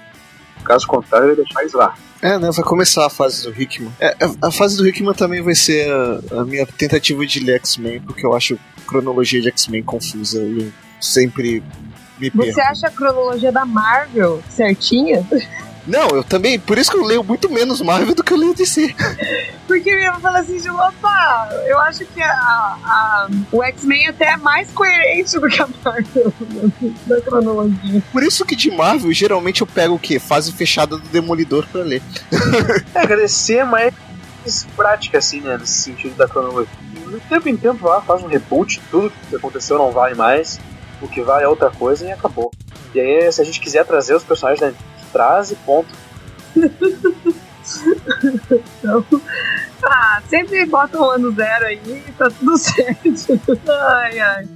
[0.63, 1.95] Caso contrário, ia deixar isso lá.
[2.21, 2.51] É, né?
[2.51, 3.91] Vai começar a fase do Hickman.
[3.99, 8.01] É, a fase do Hickman também vai ser a, a minha tentativa de ler X-Men,
[8.01, 11.63] porque eu acho a cronologia de X-Men confusa e eu sempre
[12.19, 12.53] me perco.
[12.53, 15.25] Você acha a cronologia da Marvel certinha?
[15.87, 18.53] Não, eu também, por isso que eu leio muito menos Marvel do que eu leio
[18.53, 18.95] DC.
[19.67, 24.33] Porque eu ia falar assim, de, opa, eu acho que a, a o X-Men até
[24.33, 26.33] é mais coerente do que a Marvel
[27.05, 28.03] da cronologia.
[28.11, 30.19] Por isso que de Marvel, geralmente eu pego o quê?
[30.19, 32.01] Fase fechada do Demolidor pra ler.
[32.95, 33.93] é, agradecer é mais
[34.75, 36.73] prática, assim, né, nesse sentido da cronologia.
[37.07, 40.59] De tempo em tempo lá, faz um reboot, tudo que aconteceu não vale mais,
[41.01, 42.51] o que vale é outra coisa e acabou.
[42.93, 44.71] E aí, se a gente quiser trazer os personagens da
[45.11, 45.89] frase, ponto.
[48.79, 49.05] então,
[49.83, 53.39] ah, sempre bota um ano zero aí tá tudo certo.
[53.69, 54.47] ai, ai.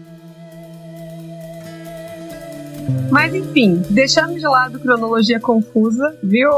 [3.11, 6.51] Mas enfim, deixando de lado cronologia confusa, viu,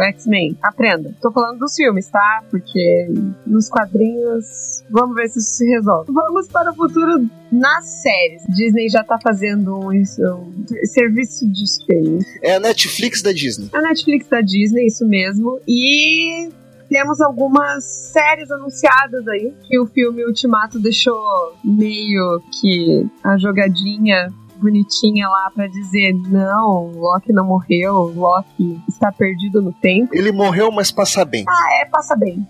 [0.00, 0.56] X-Men?
[0.62, 1.14] Aprenda.
[1.20, 2.42] Tô falando dos filmes, tá?
[2.50, 3.08] Porque
[3.46, 6.10] nos quadrinhos, vamos ver se isso se resolve.
[6.12, 8.42] Vamos para o futuro nas séries.
[8.48, 12.20] Disney já tá fazendo um, um serviço de streaming.
[12.42, 13.68] É a Netflix da Disney.
[13.72, 15.60] A Netflix da Disney, isso mesmo.
[15.68, 16.48] E
[16.90, 21.16] temos algumas séries anunciadas aí que o filme Ultimato deixou
[21.64, 24.28] meio que a jogadinha
[24.60, 30.14] bonitinha lá para dizer não, Loki não morreu, Loki está perdido no tempo.
[30.14, 31.44] Ele morreu, mas passa bem.
[31.48, 32.46] Ah, é, passa bem.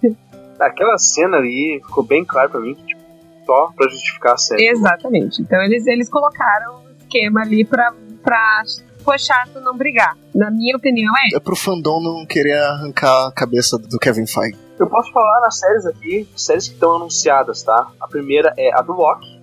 [0.60, 3.00] Aquela cena ali ficou bem claro para mim que tipo,
[3.44, 4.66] só para justificar a série.
[4.68, 5.42] Exatamente.
[5.42, 8.62] Então eles, eles colocaram um esquema ali pra, pra
[9.04, 10.16] for chato não brigar.
[10.34, 11.36] Na minha opinião é.
[11.36, 14.58] É pro fandom não querer arrancar a cabeça do Kevin Feige.
[14.78, 17.92] Eu posso falar nas séries aqui, séries que estão anunciadas, tá?
[18.00, 19.33] A primeira é a do Loki,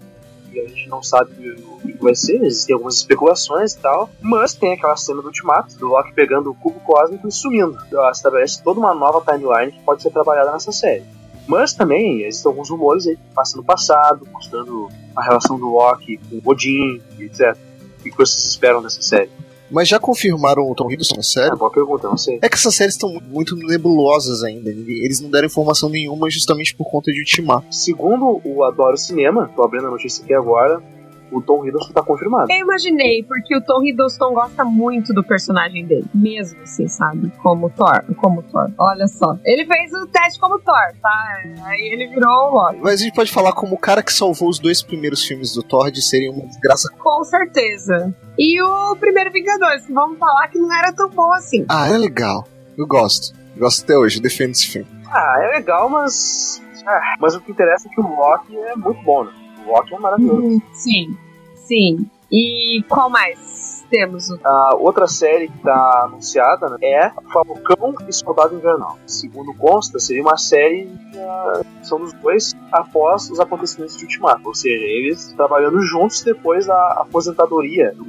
[0.59, 4.73] a gente não sabe o que vai ser, existem algumas especulações e tal, mas tem
[4.73, 7.77] aquela cena do Ultimato, do Loki pegando o cubo cósmico e sumindo.
[7.91, 11.03] Ela estabelece toda uma nova timeline que pode ser trabalhada nessa série.
[11.47, 16.17] Mas também existem alguns rumores aí que passam no passado, mostrando a relação do Loki
[16.17, 17.57] com Odin, etc.
[17.99, 19.29] O que vocês esperam dessa série?
[19.71, 21.53] Mas já confirmaram o Tom Hiddleston na série?
[21.53, 22.39] É, boa pergunta, não sei.
[22.41, 24.69] É que essas séries estão muito nebulosas ainda.
[24.69, 27.73] Eles não deram informação nenhuma justamente por conta de Ultimato.
[27.73, 30.83] Segundo o Adoro Cinema, tô abrindo a notícia aqui agora,
[31.31, 32.51] o Tom Hiddleston tá confirmado.
[32.51, 36.05] Eu imaginei, porque o Tom Hiddleston gosta muito do personagem dele.
[36.13, 37.31] Mesmo assim, sabe?
[37.41, 38.03] Como Thor.
[38.17, 38.69] Como Thor.
[38.77, 39.37] Olha só.
[39.45, 41.37] Ele fez o teste como Thor, tá?
[41.65, 42.79] Aí ele virou o Loki.
[42.81, 45.63] Mas a gente pode falar como o cara que salvou os dois primeiros filmes do
[45.63, 46.89] Thor de serem uma desgraça.
[46.99, 48.13] Com certeza.
[48.37, 51.65] E o primeiro Vingadores, que vamos falar que não era tão bom assim.
[51.69, 52.47] Ah, é legal.
[52.77, 53.35] Eu gosto.
[53.55, 54.87] Eu gosto até hoje, defendo esse filme.
[55.09, 56.61] Ah, é legal, mas.
[56.85, 59.31] Ah, mas o que interessa é que o Loki é muito bom, né?
[59.65, 60.61] O é maravilhoso.
[60.73, 61.17] Sim,
[61.55, 62.05] sim.
[62.31, 64.31] E qual mais temos?
[64.43, 68.97] A outra série que está anunciada né, é Falcão e Soldado Invernal.
[69.05, 74.55] Segundo consta, seria uma série uh, são dos dois após os acontecimentos de Ultimato, ou
[74.55, 78.05] seja, eles trabalhando juntos depois da aposentadoria do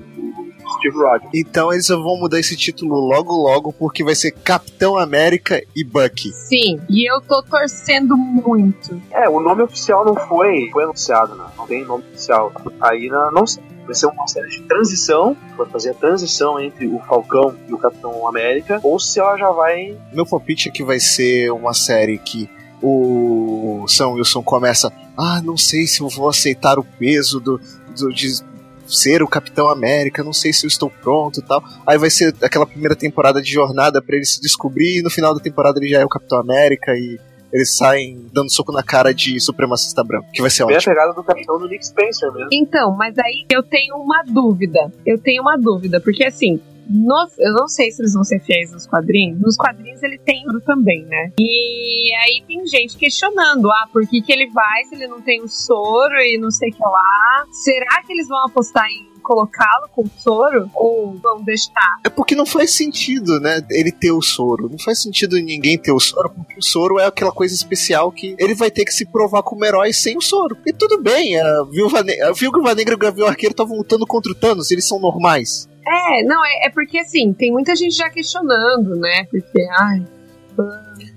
[0.77, 1.31] Steve Rogers.
[1.35, 6.31] Então eles vão mudar esse título logo logo, porque vai ser Capitão América e Bucky.
[6.31, 9.01] Sim, e eu tô torcendo muito.
[9.11, 11.45] É, o nome oficial não foi, foi anunciado, né?
[11.57, 12.53] Não tem nome oficial.
[12.81, 13.72] Aí não, não sei.
[13.93, 17.77] Vai ser uma série de transição, vai fazer a transição entre o Falcão e o
[17.77, 19.95] Capitão América, ou se ela já vai.
[20.15, 22.49] Meu palpite é que vai ser uma série que
[22.83, 24.91] o Sam Wilson começa.
[25.15, 27.61] Ah, não sei se eu vou aceitar o peso do,
[27.95, 28.43] do de
[28.89, 31.63] ser o Capitão América, não sei se eu estou pronto e tal.
[31.87, 35.35] Aí vai ser aquela primeira temporada de jornada para ele se descobrir e no final
[35.35, 37.21] da temporada ele já é o Capitão América e
[37.53, 40.95] eles saem dando soco na cara de supremacista branco, que vai ser Bem a ótimo.
[40.95, 42.49] pegada do Capitão do Nick Spencer mesmo.
[42.53, 44.91] Então, mas aí eu tenho uma dúvida.
[45.07, 46.61] Eu tenho uma dúvida, porque assim.
[46.91, 49.41] nos- eu não sei se eles vão ser fiéis nos quadrinhos.
[49.41, 51.31] Nos quadrinhos ele tem ouro também, né?
[51.39, 55.41] E aí tem gente questionando: ah, por que, que ele vai se ele não tem
[55.43, 57.45] o soro e não sei o que lá?
[57.65, 60.71] Será que eles vão apostar em colocá-lo com o soro?
[60.75, 62.01] Ou vão deixar?
[62.05, 64.69] É porque não faz sentido, né, ele ter o soro.
[64.69, 68.37] Não faz sentido ninguém ter o soro, porque o soro é aquela coisa especial que
[68.39, 70.57] ele vai ter que se provar como herói sem o soro.
[70.67, 74.07] E tudo bem, a Viúva, Ne a Viúva Negra e o Gavião Arqueiro estavam lutando
[74.07, 75.69] contra o Thanos, eles são normais.
[75.87, 79.25] É, não, é, é porque assim, tem muita gente já questionando, né?
[79.31, 80.07] Porque, ai,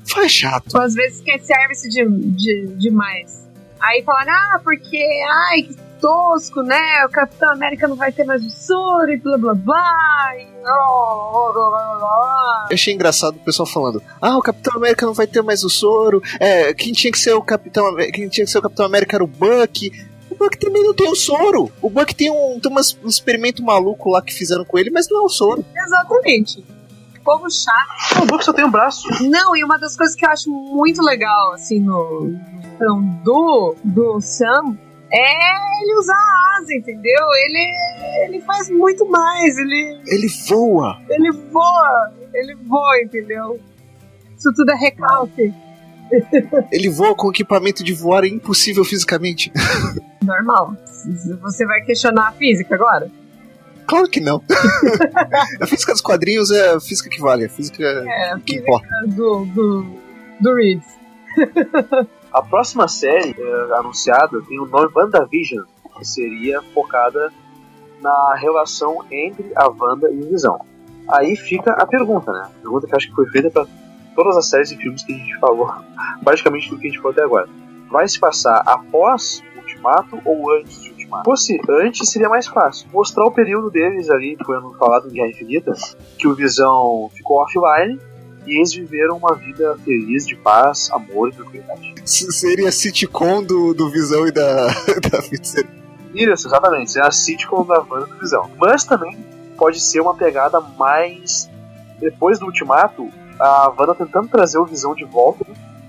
[0.06, 0.78] Faz chato.
[0.78, 3.46] às vezes quer serve-se de, de, demais.
[3.86, 5.04] Aí falaram, ah, porque,
[5.52, 7.06] ai, que tosco, né?
[7.06, 10.32] O Capitão América não vai ter mais o soro e blá blá blá.
[10.38, 12.68] E, oh, blá, blá, blá.
[12.70, 15.70] Eu achei engraçado o pessoal falando: Ah, o Capitão América não vai ter mais o
[15.70, 16.22] soro.
[16.40, 19.24] É, quem tinha que ser o Capitão quem tinha que ser o Capitão América era
[19.24, 19.92] o Buck.
[20.30, 21.72] O Buck também não tem o soro.
[21.82, 25.22] O Buck tem um, tem um experimento maluco lá que fizeram com ele, mas não
[25.22, 25.64] é o soro.
[25.76, 26.64] Exatamente.
[27.26, 28.22] Povo chato.
[28.22, 29.02] O Buck só tem um braço.
[29.24, 32.32] Não, e uma das coisas que eu acho muito legal, assim, no,
[32.80, 34.78] no do, do Sam
[35.12, 37.26] é ele usar a asa, entendeu?
[37.46, 37.72] Ele,
[38.28, 41.00] ele faz muito mais, ele, Ele voa.
[41.10, 43.60] ele voa, ele voa, entendeu?
[44.38, 45.52] Isso tudo é recalque.
[46.72, 49.52] Ele voa com equipamento de voar impossível fisicamente.
[50.22, 50.76] Normal.
[51.42, 53.10] Você vai questionar a física agora?
[53.88, 54.42] Claro que não.
[55.62, 58.62] a física dos quadrinhos é a física que vale, a física É, a que física
[58.62, 58.88] importa.
[59.08, 59.86] do, do,
[60.40, 60.82] do Reed.
[62.34, 65.64] A próxima série eh, anunciada tem o nome WandaVision,
[65.98, 67.32] que seria focada
[68.02, 70.60] na relação entre a Wanda e o Visão.
[71.10, 72.44] Aí fica a pergunta, né?
[72.46, 73.68] A pergunta que eu acho que foi feita para
[74.16, 75.72] todas as séries e filmes que a gente falou,
[76.24, 77.48] praticamente tudo que a gente falou até agora.
[77.90, 82.88] Vai se passar após o Ultimato ou antes do Se fosse antes, seria mais fácil.
[82.92, 85.74] Mostrar o período deles ali, que foi falado em Guerra Infinita,
[86.18, 88.00] que o Visão ficou offline
[88.46, 91.96] e eles viveram uma vida feliz, de paz, amor e tranquilidade.
[92.06, 94.68] Seria a sitcom do, do Visão e da,
[95.12, 95.68] da feiticeira.
[96.14, 96.98] Isso, exatamente.
[96.98, 98.50] É a sitcom da Wanda do Visão.
[98.58, 99.18] Mas também
[99.58, 101.50] pode ser uma pegada mais.
[102.00, 105.46] Depois do Ultimato, a Wanda tentando trazer o Visão de volta,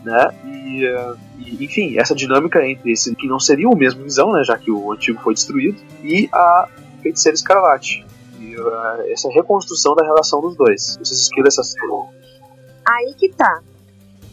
[0.07, 0.31] né?
[0.45, 4.45] E, eh, e, enfim, essa dinâmica entre esse que não seria o mesmo Visão, né?
[4.45, 6.69] Já que o antigo foi destruído, e a
[7.03, 8.07] Feiticeira Escarlate.
[8.39, 10.97] E eh, essa reconstrução da relação dos dois.
[10.97, 11.63] Vocês escolhem essa
[12.87, 13.61] Aí que tá.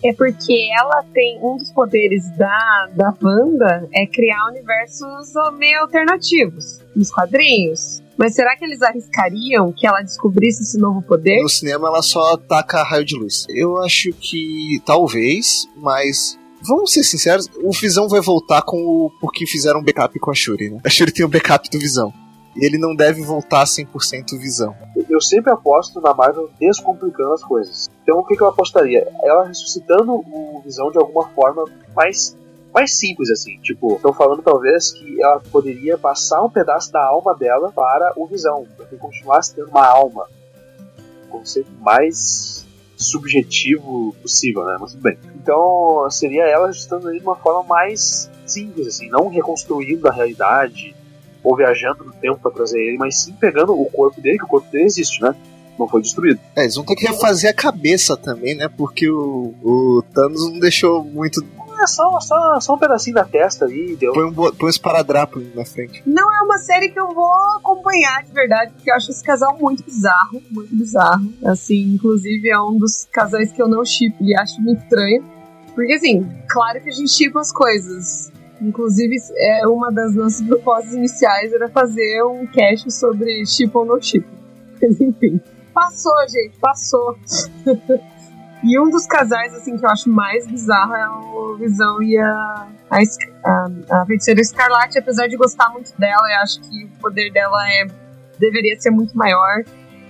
[0.03, 6.81] É porque ela tem um dos poderes da, da Wanda é criar universos meio alternativos
[6.93, 8.02] nos quadrinhos.
[8.17, 11.41] Mas será que eles arriscariam que ela descobrisse esse novo poder?
[11.41, 13.45] No cinema ela só ataca raio de luz.
[13.49, 19.45] Eu acho que talvez, mas vamos ser sinceros, o Visão vai voltar com o porque
[19.45, 20.79] fizeram um backup com a Shuri, né?
[20.83, 22.13] A Shuri tem o backup do Visão.
[22.55, 24.75] E ele não deve voltar 100% Visão.
[25.09, 27.89] eu sempre aposto na Marvel descomplicando as coisas.
[28.03, 29.07] Então o que, que eu apostaria?
[29.23, 32.37] Ela ressuscitando o Visão de alguma forma mais,
[32.73, 33.57] mais simples, assim.
[33.59, 38.25] Tipo, estão falando talvez que ela poderia passar um pedaço da alma dela para o
[38.25, 40.27] Visão, para que continuasse tendo uma alma.
[41.27, 42.65] Um conceito mais
[42.97, 44.77] subjetivo possível, né?
[44.79, 45.17] Mas tudo bem.
[45.35, 50.95] Então seria ela ressuscitando ele de uma forma mais simples, assim, não reconstruindo a realidade
[51.43, 54.47] ou viajando no tempo para trazer ele, mas sim pegando o corpo dele, que o
[54.47, 55.35] corpo dele existe, né?
[55.77, 56.39] Não foi destruído.
[56.55, 58.69] É, eles vão ter que refazer a cabeça também, né?
[58.69, 61.43] Porque o, o Thanos não deixou muito.
[61.83, 64.13] É só, só, só um pedacinho da testa ali, deu.
[64.13, 66.01] Põe um, põe um esparadrapo na frente.
[66.05, 69.57] Não é uma série que eu vou acompanhar de verdade, porque eu acho esse casal
[69.59, 71.33] muito bizarro, muito bizarro.
[71.43, 75.25] Assim, inclusive é um dos casais que eu não chipo e acho muito estranho.
[75.75, 78.31] Porque assim, claro que a gente chipa as coisas.
[78.61, 84.01] Inclusive, é uma das nossas propostas iniciais era fazer um cast sobre chip ou não
[84.01, 84.25] chip.
[84.81, 85.41] Mas enfim.
[85.73, 87.17] Passou, gente, passou.
[88.63, 92.67] e um dos casais, assim, que eu acho mais bizarro é o Visão e a,
[92.89, 92.99] a,
[93.45, 93.69] a,
[94.01, 97.87] a Feiticeira Escarlate, apesar de gostar muito dela, eu acho que o poder dela é
[98.39, 99.63] deveria ser muito maior.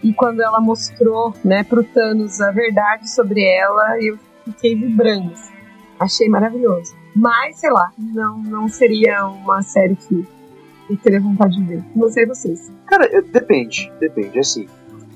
[0.03, 5.31] E quando ela mostrou, né, pro Thanos a verdade sobre ela, eu fiquei vibrando.
[5.31, 5.53] Assim.
[5.99, 6.93] Achei maravilhoso.
[7.15, 10.27] Mas, sei lá, não, não seria uma série que
[10.89, 11.83] eu teria vontade de ver.
[11.95, 12.71] Não sei vocês.
[12.85, 14.67] Cara, depende, depende, assim.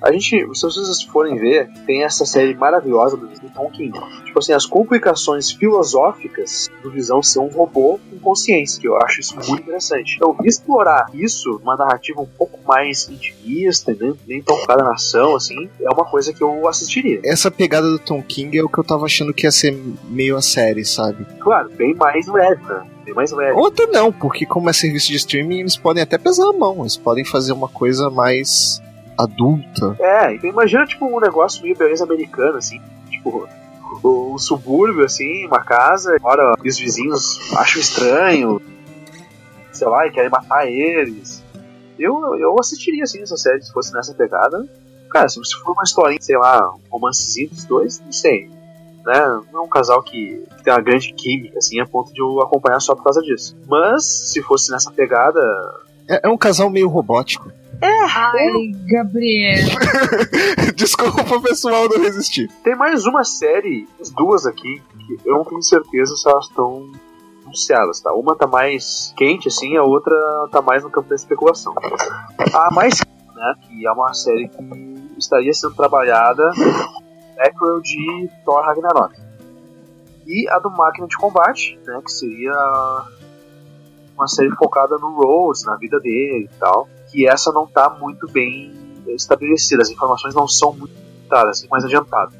[0.02, 3.98] A gente, se vocês forem ver, tem essa série maravilhosa do Tom King.
[4.26, 9.22] Tipo assim, as complicações filosóficas do Visão ser um robô com consciência, que eu acho
[9.22, 10.16] isso muito interessante.
[10.16, 15.36] Então, explorar isso numa narrativa um pouco mais intimista, nem, nem tão focada na ação,
[15.36, 17.20] assim, é uma coisa que eu assistiria.
[17.24, 19.72] Essa pegada do Tom King é o que eu tava achando que ia ser
[20.10, 21.26] meio a série, sabe?
[21.40, 22.88] Claro, bem mais leve, né?
[23.04, 23.54] Bem mais leve.
[23.54, 26.82] Ou até não, porque como é serviço de streaming, eles podem até pesar a mão,
[26.82, 28.82] eles podem fazer uma coisa mais
[29.18, 29.96] adulta.
[30.00, 33.48] É, então imagina tipo um negócio meio beleza americana, assim, tipo
[34.04, 38.62] o, subúrbio, assim, uma casa, ora os vizinhos acham estranho,
[39.72, 41.44] sei lá, e querem matar eles.
[41.98, 44.68] Eu, eu assistiria assim essa série se fosse nessa pegada.
[45.10, 48.50] Cara, se for uma historinha, sei lá, um romancezinho dos dois, não sei.
[49.06, 49.42] Né?
[49.52, 52.80] Não é um casal que tem uma grande química, assim, a ponto de eu acompanhar
[52.82, 53.58] só por causa disso.
[53.66, 55.40] Mas, se fosse nessa pegada.
[56.10, 57.50] É, é um casal meio robótico.
[57.82, 58.04] É.
[58.04, 59.68] Ai, Gabriel.
[60.76, 62.50] Desculpa, pessoal, não resistir.
[62.64, 66.92] Tem mais uma série, duas aqui, que eu não tenho certeza se elas estão
[67.46, 68.14] anunciadas, tá?
[68.14, 70.16] Uma tá mais quente, assim, a outra
[70.52, 71.74] tá mais no campo da especulação.
[72.54, 73.00] A mais,
[73.36, 76.52] né, que é uma série que estaria sendo trabalhada
[77.40, 79.16] Equal de Thor Ragnarok.
[80.26, 82.54] E a do Máquina de Combate, né, que seria
[84.18, 88.28] uma série focada no Rose, na vida dele e tal que essa não está muito
[88.32, 88.72] bem
[89.08, 90.94] estabelecida, as informações não são muito
[91.30, 92.34] claras, mais adiantado.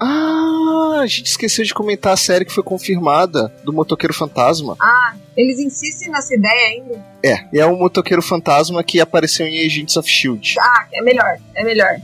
[0.00, 4.76] Ah, a gente esqueceu de comentar a série que foi confirmada do Motoqueiro Fantasma.
[4.80, 7.06] Ah, eles insistem nessa ideia ainda?
[7.22, 10.56] É, é um Motoqueiro Fantasma que apareceu em Agents of Shield.
[10.58, 11.96] Ah, é melhor, é melhor.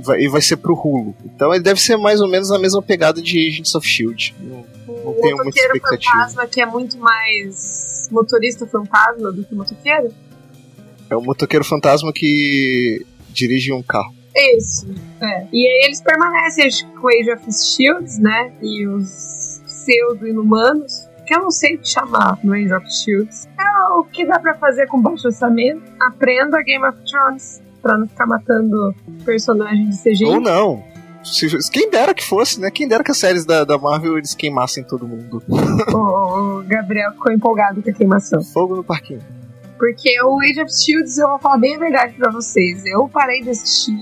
[0.00, 1.14] Vai, e vai ser pro Hulu.
[1.24, 4.34] Então ele deve ser mais ou menos a mesma pegada de Agents of Shield.
[4.40, 4.64] Não,
[5.04, 6.12] não tenho muita expectativa.
[6.12, 10.12] Fantasma que é muito mais motorista fantasma do que motoqueiro?
[11.12, 14.14] É um motoqueiro fantasma que dirige um carro.
[14.34, 14.86] Isso,
[15.20, 15.46] é.
[15.52, 18.50] E aí eles permanecem com Age of Shields, né?
[18.62, 23.46] E os pseudo-inumanos, que eu não sei te chamar no Age of Shields.
[23.60, 25.82] É o que dá pra fazer com baixo orçamento.
[26.00, 30.24] Aprenda Game of Thrones pra não ficar matando personagens de CGI.
[30.24, 30.82] Ou não.
[31.70, 32.70] Quem dera que fosse, né?
[32.70, 35.42] Quem dera que as séries da, da Marvel eles queimassem todo mundo.
[35.92, 38.42] o, o Gabriel ficou empolgado com a queimação.
[38.42, 39.20] Fogo no parquinho.
[39.82, 42.86] Porque o Age of Shields, eu vou falar bem a verdade pra vocês.
[42.86, 43.92] Eu parei de assistir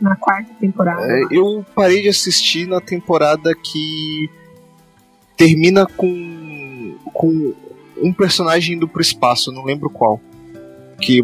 [0.00, 1.02] na quarta temporada.
[1.02, 4.30] É, eu parei de assistir na temporada que
[5.36, 7.52] termina com, com
[8.00, 10.20] um personagem indo pro espaço, não lembro qual.
[11.00, 11.20] Que.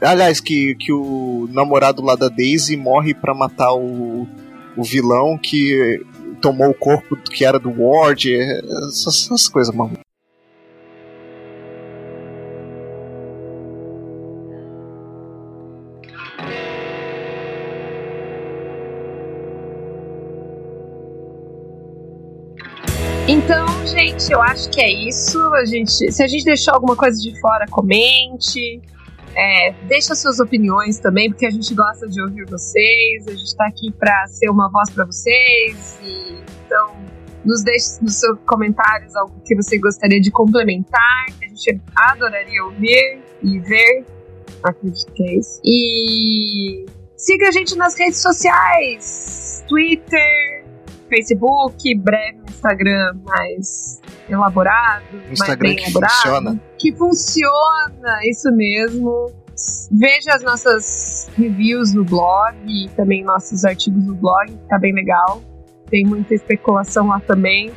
[0.00, 4.26] Aliás, que, que o namorado lá da Daisy morre para matar o,
[4.76, 6.04] o vilão que
[6.40, 8.34] tomou o corpo que era do Ward.
[8.34, 9.96] Essas, essas coisas, mano.
[23.32, 25.38] Então, gente, eu acho que é isso.
[25.54, 28.82] A gente, se a gente deixou alguma coisa de fora, comente.
[29.34, 33.26] É, deixa suas opiniões também, porque a gente gosta de ouvir vocês.
[33.26, 35.98] A gente está aqui para ser uma voz para vocês.
[36.04, 36.94] E, então,
[37.42, 42.62] nos deixe nos seus comentários algo que você gostaria de complementar, que a gente adoraria
[42.62, 44.04] ouvir e ver.
[44.62, 45.58] Acredito que é isso.
[45.64, 46.84] E
[47.16, 50.61] siga a gente nas redes sociais: Twitter,
[51.14, 54.00] Facebook, breve Instagram mais
[54.30, 56.12] elaborado, Instagram mais bem que elaborado.
[56.12, 56.60] funciona.
[56.78, 59.30] Que funciona, isso mesmo.
[59.92, 65.42] Veja as nossas reviews no blog e também nossos artigos no blog, tá bem legal.
[65.90, 67.70] Tem muita especulação lá também.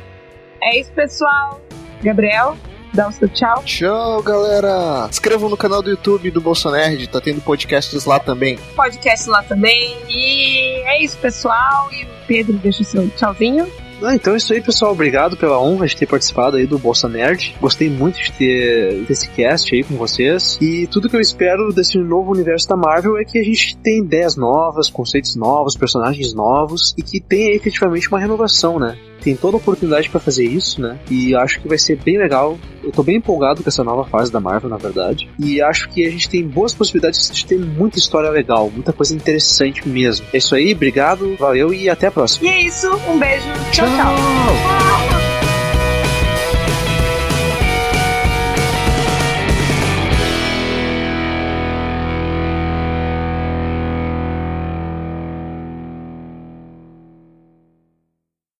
[0.62, 1.60] É isso, pessoal.
[2.02, 2.56] Gabriel,
[2.96, 3.62] dá o seu tchau.
[3.64, 5.06] Tchau, galera!
[5.08, 8.58] Inscrevam no canal do YouTube do Bolsonerd, tá tendo podcasts lá também.
[8.74, 9.96] Podcast lá também.
[10.08, 11.92] E é isso, pessoal.
[11.92, 13.70] E o Pedro deixa o seu tchauzinho.
[14.02, 14.92] Ah, então é isso aí, pessoal.
[14.92, 17.54] Obrigado pela honra de ter participado aí do Bolsa Nerd.
[17.60, 20.58] Gostei muito de ter desse cast aí com vocês.
[20.60, 23.98] E tudo que eu espero desse novo universo da Marvel é que a gente tenha
[23.98, 28.98] ideias novas, conceitos novos, personagens novos e que tenha efetivamente uma renovação, né?
[29.26, 31.00] Tem toda a oportunidade para fazer isso, né?
[31.10, 32.56] E acho que vai ser bem legal.
[32.80, 35.28] Eu tô bem empolgado com essa nova fase da Marvel, na verdade.
[35.36, 39.16] E acho que a gente tem boas possibilidades de ter muita história legal, muita coisa
[39.16, 40.24] interessante mesmo.
[40.32, 42.46] É isso aí, obrigado, valeu e até a próxima.
[42.46, 43.48] E é isso, um beijo.
[43.72, 43.84] tchau.
[43.88, 44.14] tchau.
[44.14, 45.15] tchau.